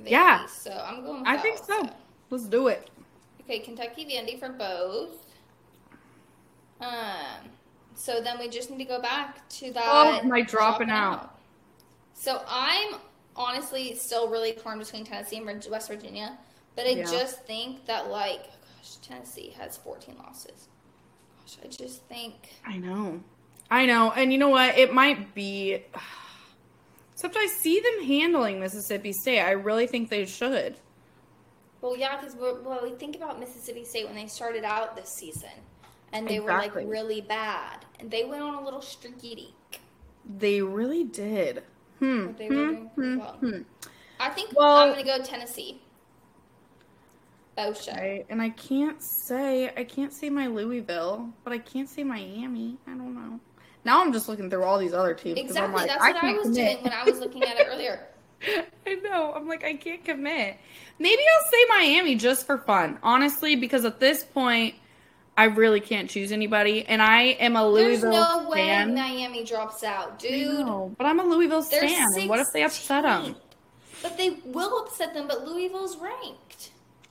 Vandy. 0.00 0.10
Yeah. 0.10 0.46
So 0.46 0.70
I'm 0.72 1.04
going. 1.04 1.24
I 1.26 1.36
think 1.38 1.58
so. 1.58 1.74
also. 1.74 1.90
Let's 2.30 2.44
do 2.44 2.68
it. 2.68 2.88
Okay, 3.42 3.58
Kentucky 3.58 4.04
Vandy 4.06 4.38
for 4.38 4.50
both. 4.50 5.26
Um. 6.80 7.50
So 7.94 8.20
then 8.20 8.38
we 8.38 8.48
just 8.48 8.70
need 8.70 8.78
to 8.78 8.84
go 8.84 9.00
back 9.00 9.46
to 9.50 9.72
that. 9.72 9.84
Oh, 9.86 10.26
my 10.26 10.42
dropping 10.42 10.90
out. 10.90 11.38
So 12.14 12.42
I'm 12.48 12.94
honestly 13.36 13.94
still 13.96 14.28
really 14.28 14.52
torn 14.52 14.78
between 14.78 15.04
Tennessee 15.04 15.36
and 15.36 15.66
West 15.70 15.88
Virginia, 15.88 16.38
but 16.76 16.86
I 16.86 16.90
Yeah. 16.90 17.04
just 17.04 17.44
think 17.46 17.84
that 17.86 18.08
like, 18.10 18.44
gosh, 18.44 18.96
Tennessee 19.02 19.50
has 19.58 19.76
14 19.76 20.16
losses. 20.18 20.68
Gosh, 21.40 21.58
I 21.64 21.68
just 21.68 22.02
think. 22.04 22.34
I 22.64 22.78
know. 22.78 23.22
I 23.70 23.86
know. 23.86 24.12
And 24.12 24.32
you 24.32 24.38
know 24.38 24.48
what? 24.50 24.76
It 24.78 24.92
might 24.92 25.34
be. 25.34 25.84
Except 27.14 27.36
I 27.36 27.46
see 27.46 27.80
them 27.80 28.06
handling 28.06 28.60
Mississippi 28.60 29.12
State. 29.12 29.40
I 29.40 29.52
really 29.52 29.86
think 29.86 30.08
they 30.08 30.24
should. 30.26 30.76
Well, 31.80 31.96
yeah, 31.96 32.16
because 32.20 32.36
well, 32.36 32.80
we 32.82 32.90
think 32.90 33.16
about 33.16 33.38
Mississippi 33.40 33.84
State 33.84 34.06
when 34.06 34.14
they 34.14 34.26
started 34.26 34.64
out 34.64 34.96
this 34.96 35.10
season, 35.10 35.50
and 36.12 36.26
they 36.28 36.36
Exactly. 36.36 36.84
were 36.84 36.90
like 36.90 36.90
really 36.90 37.20
bad, 37.20 37.84
and 38.00 38.10
they 38.10 38.24
went 38.24 38.42
on 38.42 38.54
a 38.54 38.64
little 38.64 38.80
streaky. 38.80 39.54
They 40.38 40.62
really 40.62 41.04
did. 41.04 41.64
Hmm. 41.98 42.26
But 42.28 42.38
they 42.38 42.48
were 42.48 42.54
hmm, 42.54 42.70
doing 42.74 42.90
pretty 42.94 43.12
hmm, 43.12 43.18
well. 43.18 43.36
hmm. 43.40 43.62
I 44.20 44.28
think 44.30 44.52
Well- 44.56 44.76
I'm 44.76 44.90
gonna 44.90 45.04
go 45.04 45.22
Tennessee. 45.22 45.80
Bosha. 47.58 47.92
Okay, 47.92 48.24
And 48.30 48.40
I 48.40 48.48
can't 48.50 49.02
say 49.02 49.70
I 49.76 49.84
can't 49.84 50.12
say 50.12 50.30
my 50.30 50.46
Louisville, 50.46 51.28
but 51.44 51.52
I 51.52 51.58
can't 51.58 51.88
say 51.88 52.02
Miami. 52.02 52.78
I 52.86 52.90
don't 52.90 53.14
know. 53.14 53.40
Now 53.84 54.00
I'm 54.02 54.12
just 54.12 54.28
looking 54.28 54.48
through 54.50 54.64
all 54.64 54.78
these 54.78 54.92
other 54.92 55.14
teams. 55.14 55.38
Exactly. 55.38 55.74
like, 55.74 55.88
That's 55.88 56.00
what 56.00 56.22
I 56.24 56.32
was 56.34 56.42
commit. 56.42 56.54
doing 56.72 56.84
when 56.84 56.92
I 56.92 57.04
was 57.04 57.18
looking 57.18 57.42
at 57.42 57.56
it 57.58 57.66
earlier. 57.68 58.06
I 58.86 58.94
know. 58.96 59.32
I'm 59.34 59.46
like, 59.48 59.64
I 59.64 59.74
can't 59.74 60.04
commit. 60.04 60.56
Maybe 60.98 61.22
I'll 61.22 61.50
say 61.50 61.64
Miami 61.68 62.14
just 62.16 62.46
for 62.46 62.58
fun, 62.58 62.98
honestly, 63.02 63.56
because 63.56 63.84
at 63.84 63.98
this 64.00 64.22
point, 64.24 64.74
I 65.36 65.44
really 65.44 65.80
can't 65.80 66.10
choose 66.10 66.30
anybody, 66.30 66.84
and 66.86 67.00
I 67.02 67.22
am 67.22 67.56
a 67.56 67.60
There's 67.72 68.02
Louisville 68.02 68.12
no 68.42 68.48
way 68.50 68.58
fan. 68.66 68.94
Miami 68.94 69.44
drops 69.44 69.82
out, 69.82 70.18
dude. 70.18 70.58
know, 70.66 70.94
but 70.98 71.06
I'm 71.06 71.18
a 71.20 71.24
Louisville 71.24 71.62
They're 71.62 71.80
fan, 71.88 72.28
what 72.28 72.38
if 72.38 72.48
they 72.52 72.62
upset 72.62 73.04
16th. 73.04 73.24
them? 73.24 73.36
But 74.02 74.16
they 74.18 74.30
will 74.44 74.84
upset 74.84 75.14
them. 75.14 75.26
But 75.28 75.44
Louisville's 75.46 75.96
ranked. 75.96 76.70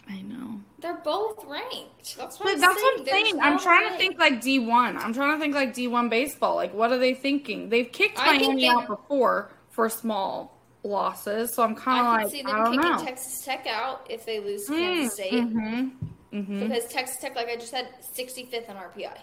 I 0.09 0.21
know. 0.21 0.60
They're 0.81 0.95
both 1.03 1.45
ranked. 1.45 2.17
That's 2.17 2.39
what 2.39 2.45
But 2.45 2.53
I'm 2.55 2.59
that's 2.59 2.75
saying. 2.81 2.85
what 2.93 2.99
I'm 2.99 3.05
There's 3.05 3.21
saying. 3.29 3.39
I'm 3.41 3.53
no 3.53 3.59
trying 3.59 3.89
to 3.89 3.97
think 3.97 4.19
like 4.19 4.41
D1. 4.41 4.97
I'm 4.97 5.13
trying 5.13 5.33
to 5.35 5.39
think 5.39 5.53
like 5.55 5.73
D1 5.75 6.09
baseball. 6.09 6.55
Like, 6.55 6.73
what 6.73 6.91
are 6.91 6.97
they 6.97 7.13
thinking? 7.13 7.69
They've 7.69 7.91
kicked 7.91 8.19
I 8.19 8.37
Miami 8.37 8.67
out 8.67 8.87
before 8.87 9.51
for 9.69 9.89
small 9.89 10.59
losses, 10.83 11.53
so 11.55 11.61
I'm 11.63 11.75
kind 11.75 11.99
I 11.99 12.01
of 12.01 12.05
can 12.13 12.23
like, 12.23 12.31
see 12.31 12.39
I 12.41 12.51
them 12.57 12.63
don't 12.63 12.71
kicking 12.77 12.91
know. 12.91 13.03
Texas 13.03 13.45
Tech 13.45 13.67
out 13.67 14.07
if 14.09 14.25
they 14.25 14.39
lose 14.39 14.65
to 14.65 14.71
Mm, 14.73 14.77
Kansas 14.79 15.13
State. 15.13 15.33
mhm, 15.33 15.91
mhm. 16.33 16.59
Because 16.59 16.85
Texas 16.87 17.17
Tech, 17.21 17.35
like 17.35 17.47
I 17.49 17.55
just 17.55 17.69
said, 17.69 17.87
65th 18.17 18.67
in 18.69 18.75
RPI. 18.75 19.15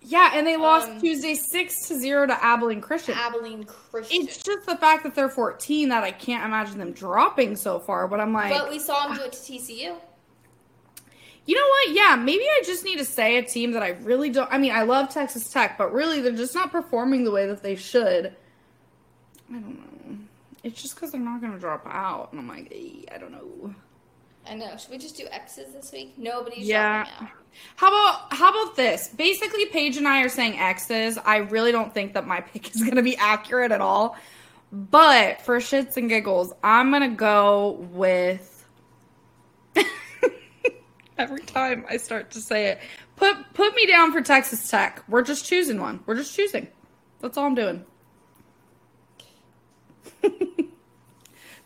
Yeah, 0.00 0.30
and 0.34 0.46
they 0.46 0.56
lost 0.56 0.90
Um, 0.90 1.00
Tuesday 1.00 1.34
six 1.34 1.88
to 1.88 1.98
zero 1.98 2.26
to 2.26 2.44
Abilene 2.44 2.80
Christian. 2.80 3.16
Abilene 3.18 3.64
Christian. 3.64 4.22
it's 4.22 4.36
just 4.42 4.64
the 4.66 4.76
fact 4.76 5.02
that 5.02 5.14
they're 5.14 5.28
14 5.28 5.88
that 5.88 6.04
I 6.04 6.12
can't 6.12 6.44
imagine 6.44 6.78
them 6.78 6.92
dropping 6.92 7.56
so 7.56 7.80
far. 7.80 8.06
But 8.06 8.20
I'm 8.20 8.32
like, 8.32 8.52
but 8.52 8.70
we 8.70 8.78
saw 8.78 9.08
them 9.08 9.16
do 9.16 9.24
it 9.24 9.32
to 9.32 9.38
TCU. 9.38 9.96
You 11.48 11.54
know 11.54 11.66
what? 11.66 11.94
Yeah, 11.94 12.14
maybe 12.14 12.44
I 12.44 12.62
just 12.62 12.84
need 12.84 12.98
to 12.98 13.06
say 13.06 13.38
a 13.38 13.42
team 13.42 13.72
that 13.72 13.82
I 13.82 13.92
really 14.02 14.28
don't. 14.28 14.52
I 14.52 14.58
mean, 14.58 14.70
I 14.70 14.82
love 14.82 15.08
Texas 15.08 15.48
Tech, 15.48 15.78
but 15.78 15.94
really 15.94 16.20
they're 16.20 16.32
just 16.32 16.54
not 16.54 16.70
performing 16.70 17.24
the 17.24 17.30
way 17.30 17.46
that 17.46 17.62
they 17.62 17.74
should. 17.74 18.36
I 19.48 19.52
don't 19.54 19.78
know. 19.78 20.18
It's 20.62 20.82
just 20.82 20.94
because 20.94 21.12
they're 21.12 21.20
not 21.22 21.40
going 21.40 21.54
to 21.54 21.58
drop 21.58 21.86
out, 21.86 22.32
and 22.32 22.40
I'm 22.40 22.48
like, 22.48 22.70
I 23.10 23.16
don't 23.16 23.32
know. 23.32 23.74
I 24.46 24.56
know. 24.56 24.76
Should 24.76 24.90
we 24.90 24.98
just 24.98 25.16
do 25.16 25.26
X's 25.30 25.72
this 25.72 25.90
week? 25.90 26.18
Nobody's 26.18 26.66
Yeah. 26.68 27.06
How 27.76 27.88
about 27.88 28.30
how 28.30 28.50
about 28.50 28.76
this? 28.76 29.08
Basically, 29.08 29.64
Paige 29.66 29.96
and 29.96 30.06
I 30.06 30.20
are 30.24 30.28
saying 30.28 30.58
X's. 30.58 31.16
I 31.16 31.38
really 31.38 31.72
don't 31.72 31.94
think 31.94 32.12
that 32.12 32.26
my 32.26 32.40
pick 32.52 32.74
is 32.74 32.82
going 32.82 32.96
to 32.96 33.02
be 33.02 33.16
accurate 33.16 33.72
at 33.72 33.80
all. 33.80 34.18
But 34.70 35.40
for 35.40 35.60
shits 35.60 35.96
and 35.96 36.10
giggles, 36.10 36.52
I'm 36.62 36.90
going 36.90 37.08
to 37.08 37.16
go 37.16 37.88
with. 37.90 38.66
Every 41.18 41.42
time 41.42 41.84
I 41.88 41.96
start 41.96 42.30
to 42.32 42.40
say 42.40 42.66
it, 42.68 42.80
put 43.16 43.36
put 43.54 43.74
me 43.74 43.86
down 43.86 44.12
for 44.12 44.20
Texas 44.20 44.70
Tech. 44.70 45.02
We're 45.08 45.22
just 45.22 45.44
choosing 45.44 45.80
one. 45.80 46.00
We're 46.06 46.14
just 46.14 46.34
choosing. 46.34 46.68
That's 47.20 47.36
all 47.36 47.46
I'm 47.46 47.54
doing. 47.56 47.84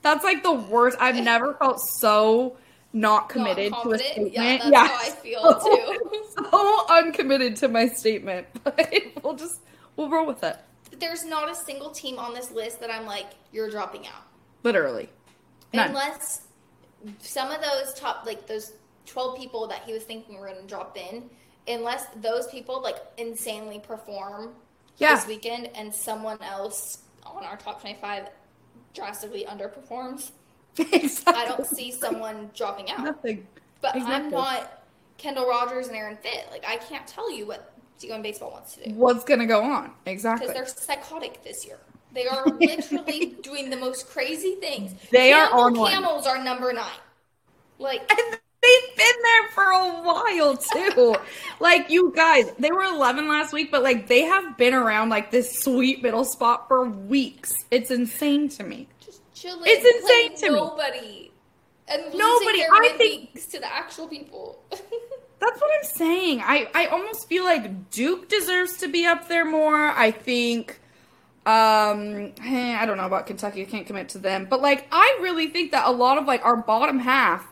That's 0.02 0.24
like 0.24 0.42
the 0.42 0.52
worst. 0.52 0.96
I've 1.00 1.22
never 1.22 1.54
felt 1.54 1.78
so 1.98 2.56
not 2.92 3.28
committed 3.28 3.72
Not 3.72 3.84
to 3.84 3.92
a 3.92 3.98
statement. 3.98 4.32
Yeah, 4.34 4.70
that's 4.70 4.74
how 4.74 4.96
I 4.96 5.10
feel 5.22 5.60
too. 5.60 6.24
so 6.50 6.86
uncommitted 6.88 7.56
to 7.56 7.68
my 7.68 7.86
statement, 7.88 8.46
but 8.64 8.92
we'll 9.22 9.36
just 9.36 9.60
we'll 9.96 10.10
roll 10.10 10.26
with 10.26 10.42
it. 10.44 10.56
There's 10.98 11.24
not 11.24 11.50
a 11.50 11.54
single 11.54 11.90
team 11.90 12.18
on 12.18 12.34
this 12.34 12.50
list 12.50 12.80
that 12.80 12.90
I'm 12.90 13.06
like, 13.06 13.26
you're 13.52 13.70
dropping 13.70 14.06
out. 14.06 14.22
Literally, 14.62 15.08
none. 15.72 15.88
Unless 15.88 16.42
some 17.18 17.50
of 17.50 17.60
those 17.62 17.94
top, 17.94 18.26
like 18.26 18.46
those 18.46 18.72
12 19.06 19.38
people 19.38 19.66
that 19.68 19.82
he 19.84 19.92
was 19.92 20.02
thinking 20.04 20.38
were 20.38 20.46
going 20.46 20.60
to 20.60 20.66
drop 20.66 20.96
in, 20.96 21.28
unless 21.68 22.06
those 22.16 22.46
people 22.48 22.80
like 22.82 22.96
insanely 23.18 23.78
perform 23.80 24.54
Yeah. 24.98 25.14
this 25.16 25.26
weekend 25.26 25.70
and 25.74 25.94
someone 25.94 26.38
else 26.42 26.98
on 27.24 27.44
our 27.44 27.56
top 27.56 27.80
25 27.80 28.28
drastically 28.94 29.44
underperforms, 29.48 30.30
exactly. 30.78 31.34
I 31.42 31.46
don't 31.46 31.66
see 31.66 31.90
someone 31.92 32.50
dropping 32.54 32.90
out. 32.90 33.00
nothing. 33.04 33.46
But 33.80 33.96
I'm 33.96 34.30
not 34.30 34.84
Kendall 35.18 35.46
Rogers 35.48 35.88
and 35.88 35.96
Aaron 35.96 36.16
Fitt. 36.16 36.46
Like, 36.50 36.64
I 36.66 36.76
can't 36.76 37.06
tell 37.06 37.32
you 37.32 37.46
what 37.46 37.72
D1 38.00 38.22
Baseball 38.22 38.50
wants 38.50 38.74
to 38.76 38.84
do. 38.88 38.94
What's 38.94 39.24
gonna 39.24 39.46
go 39.46 39.62
on 39.62 39.92
exactly? 40.06 40.46
Because 40.48 40.74
they're 40.74 40.84
psychotic 40.84 41.42
this 41.44 41.64
year. 41.66 41.78
They 42.12 42.26
are 42.26 42.44
literally 42.60 43.36
doing 43.42 43.70
the 43.70 43.76
most 43.76 44.08
crazy 44.08 44.56
things. 44.56 44.92
They 45.10 45.32
are 45.32 45.50
on 45.52 45.74
one. 45.78 45.90
Camels 45.92 46.26
are 46.26 46.42
number 46.42 46.72
nine. 46.72 46.86
Like, 47.78 48.08
they've 48.62 48.96
been 48.96 49.22
there 49.22 49.48
for 49.50 49.62
a 49.64 50.02
while 50.02 50.56
too. 50.56 51.16
like 51.60 51.90
you 51.90 52.12
guys, 52.14 52.50
they 52.58 52.70
were 52.70 52.82
11 52.84 53.28
last 53.28 53.52
week, 53.52 53.70
but 53.70 53.82
like 53.82 54.06
they 54.06 54.22
have 54.22 54.56
been 54.56 54.74
around 54.74 55.08
like 55.08 55.30
this 55.30 55.58
sweet 55.60 56.02
middle 56.02 56.24
spot 56.24 56.68
for 56.68 56.88
weeks. 56.88 57.52
It's 57.70 57.90
insane 57.90 58.48
to 58.50 58.64
me. 58.64 58.88
just 59.04 59.20
chilling. 59.34 59.62
It's 59.64 59.84
insane 59.84 60.36
to 60.48 60.54
me. 60.54 60.58
Nobody. 60.60 61.28
And 61.88 62.02
Nobody, 62.14 62.62
I 62.62 62.94
think- 62.96 63.34
to 63.50 63.58
the 63.60 63.72
actual 63.72 64.06
people. 64.08 64.62
That's 64.70 65.60
what 65.60 65.70
I'm 65.76 65.84
saying. 65.96 66.40
I, 66.44 66.68
I 66.72 66.86
almost 66.86 67.28
feel 67.28 67.42
like 67.42 67.90
Duke 67.90 68.28
deserves 68.28 68.76
to 68.78 68.88
be 68.88 69.04
up 69.06 69.26
there 69.28 69.44
more. 69.44 69.76
I 69.90 70.12
think 70.12 70.78
um 71.44 72.32
eh, 72.40 72.76
I 72.80 72.86
don't 72.86 72.96
know 72.96 73.06
about 73.06 73.26
Kentucky. 73.26 73.62
I 73.62 73.64
can't 73.64 73.84
commit 73.84 74.10
to 74.10 74.18
them. 74.18 74.46
But 74.48 74.62
like 74.62 74.86
I 74.92 75.18
really 75.20 75.48
think 75.48 75.72
that 75.72 75.88
a 75.88 75.90
lot 75.90 76.16
of 76.16 76.26
like 76.26 76.44
our 76.44 76.56
bottom 76.56 77.00
half 77.00 77.44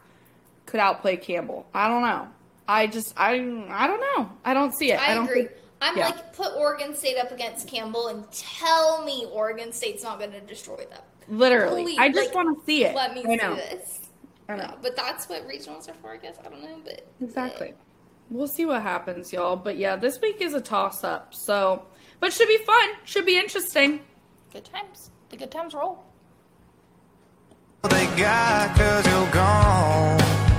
could 0.70 0.80
outplay 0.80 1.16
Campbell. 1.16 1.66
I 1.74 1.88
don't 1.88 2.02
know. 2.02 2.28
I 2.68 2.86
just 2.86 3.12
I 3.16 3.32
I 3.32 3.86
don't 3.86 4.00
know. 4.00 4.30
I 4.44 4.54
don't 4.54 4.72
see 4.72 4.92
it. 4.92 5.00
I, 5.00 5.12
I 5.12 5.14
don't 5.14 5.24
agree. 5.24 5.42
think 5.42 5.52
I'm 5.82 5.96
yeah. 5.96 6.06
like, 6.06 6.34
put 6.34 6.52
Oregon 6.56 6.94
State 6.94 7.16
up 7.18 7.32
against 7.32 7.66
Campbell 7.66 8.08
and 8.08 8.30
tell 8.32 9.04
me 9.04 9.26
Oregon 9.32 9.72
State's 9.72 10.02
not 10.02 10.18
going 10.18 10.32
to 10.32 10.40
destroy 10.40 10.76
them. 10.76 11.00
literally. 11.28 11.84
Please, 11.84 11.98
I 11.98 12.08
just 12.10 12.26
like, 12.28 12.34
want 12.34 12.58
to 12.58 12.64
see 12.66 12.84
it. 12.84 12.94
Let 12.94 13.14
me 13.14 13.20
I 13.20 13.24
see 13.24 13.36
know. 13.36 13.54
this. 13.54 14.00
I 14.48 14.56
know. 14.56 14.62
Yeah, 14.64 14.74
but 14.82 14.94
that's 14.94 15.28
what 15.28 15.48
regionals 15.48 15.88
are 15.88 15.94
for, 15.94 16.12
I 16.12 16.18
guess. 16.18 16.36
I 16.44 16.48
don't 16.48 16.62
know, 16.62 16.80
but 16.84 17.06
Exactly. 17.22 17.68
Eh. 17.68 17.72
We'll 18.30 18.46
see 18.46 18.66
what 18.66 18.82
happens, 18.82 19.32
y'all. 19.32 19.56
But 19.56 19.76
yeah, 19.76 19.96
this 19.96 20.20
week 20.20 20.40
is 20.40 20.54
a 20.54 20.60
toss 20.60 21.02
up. 21.02 21.34
So, 21.34 21.82
but 22.20 22.32
should 22.32 22.48
be 22.48 22.58
fun. 22.58 22.90
Should 23.04 23.26
be 23.26 23.38
interesting. 23.38 24.00
Good 24.52 24.66
times. 24.66 25.10
The 25.30 25.36
good 25.36 25.50
times 25.50 25.74
roll. 25.74 26.04
they 27.88 28.06
got 28.16 28.76
cause 28.76 29.06
you're 29.06 29.30
gone. 29.30 30.49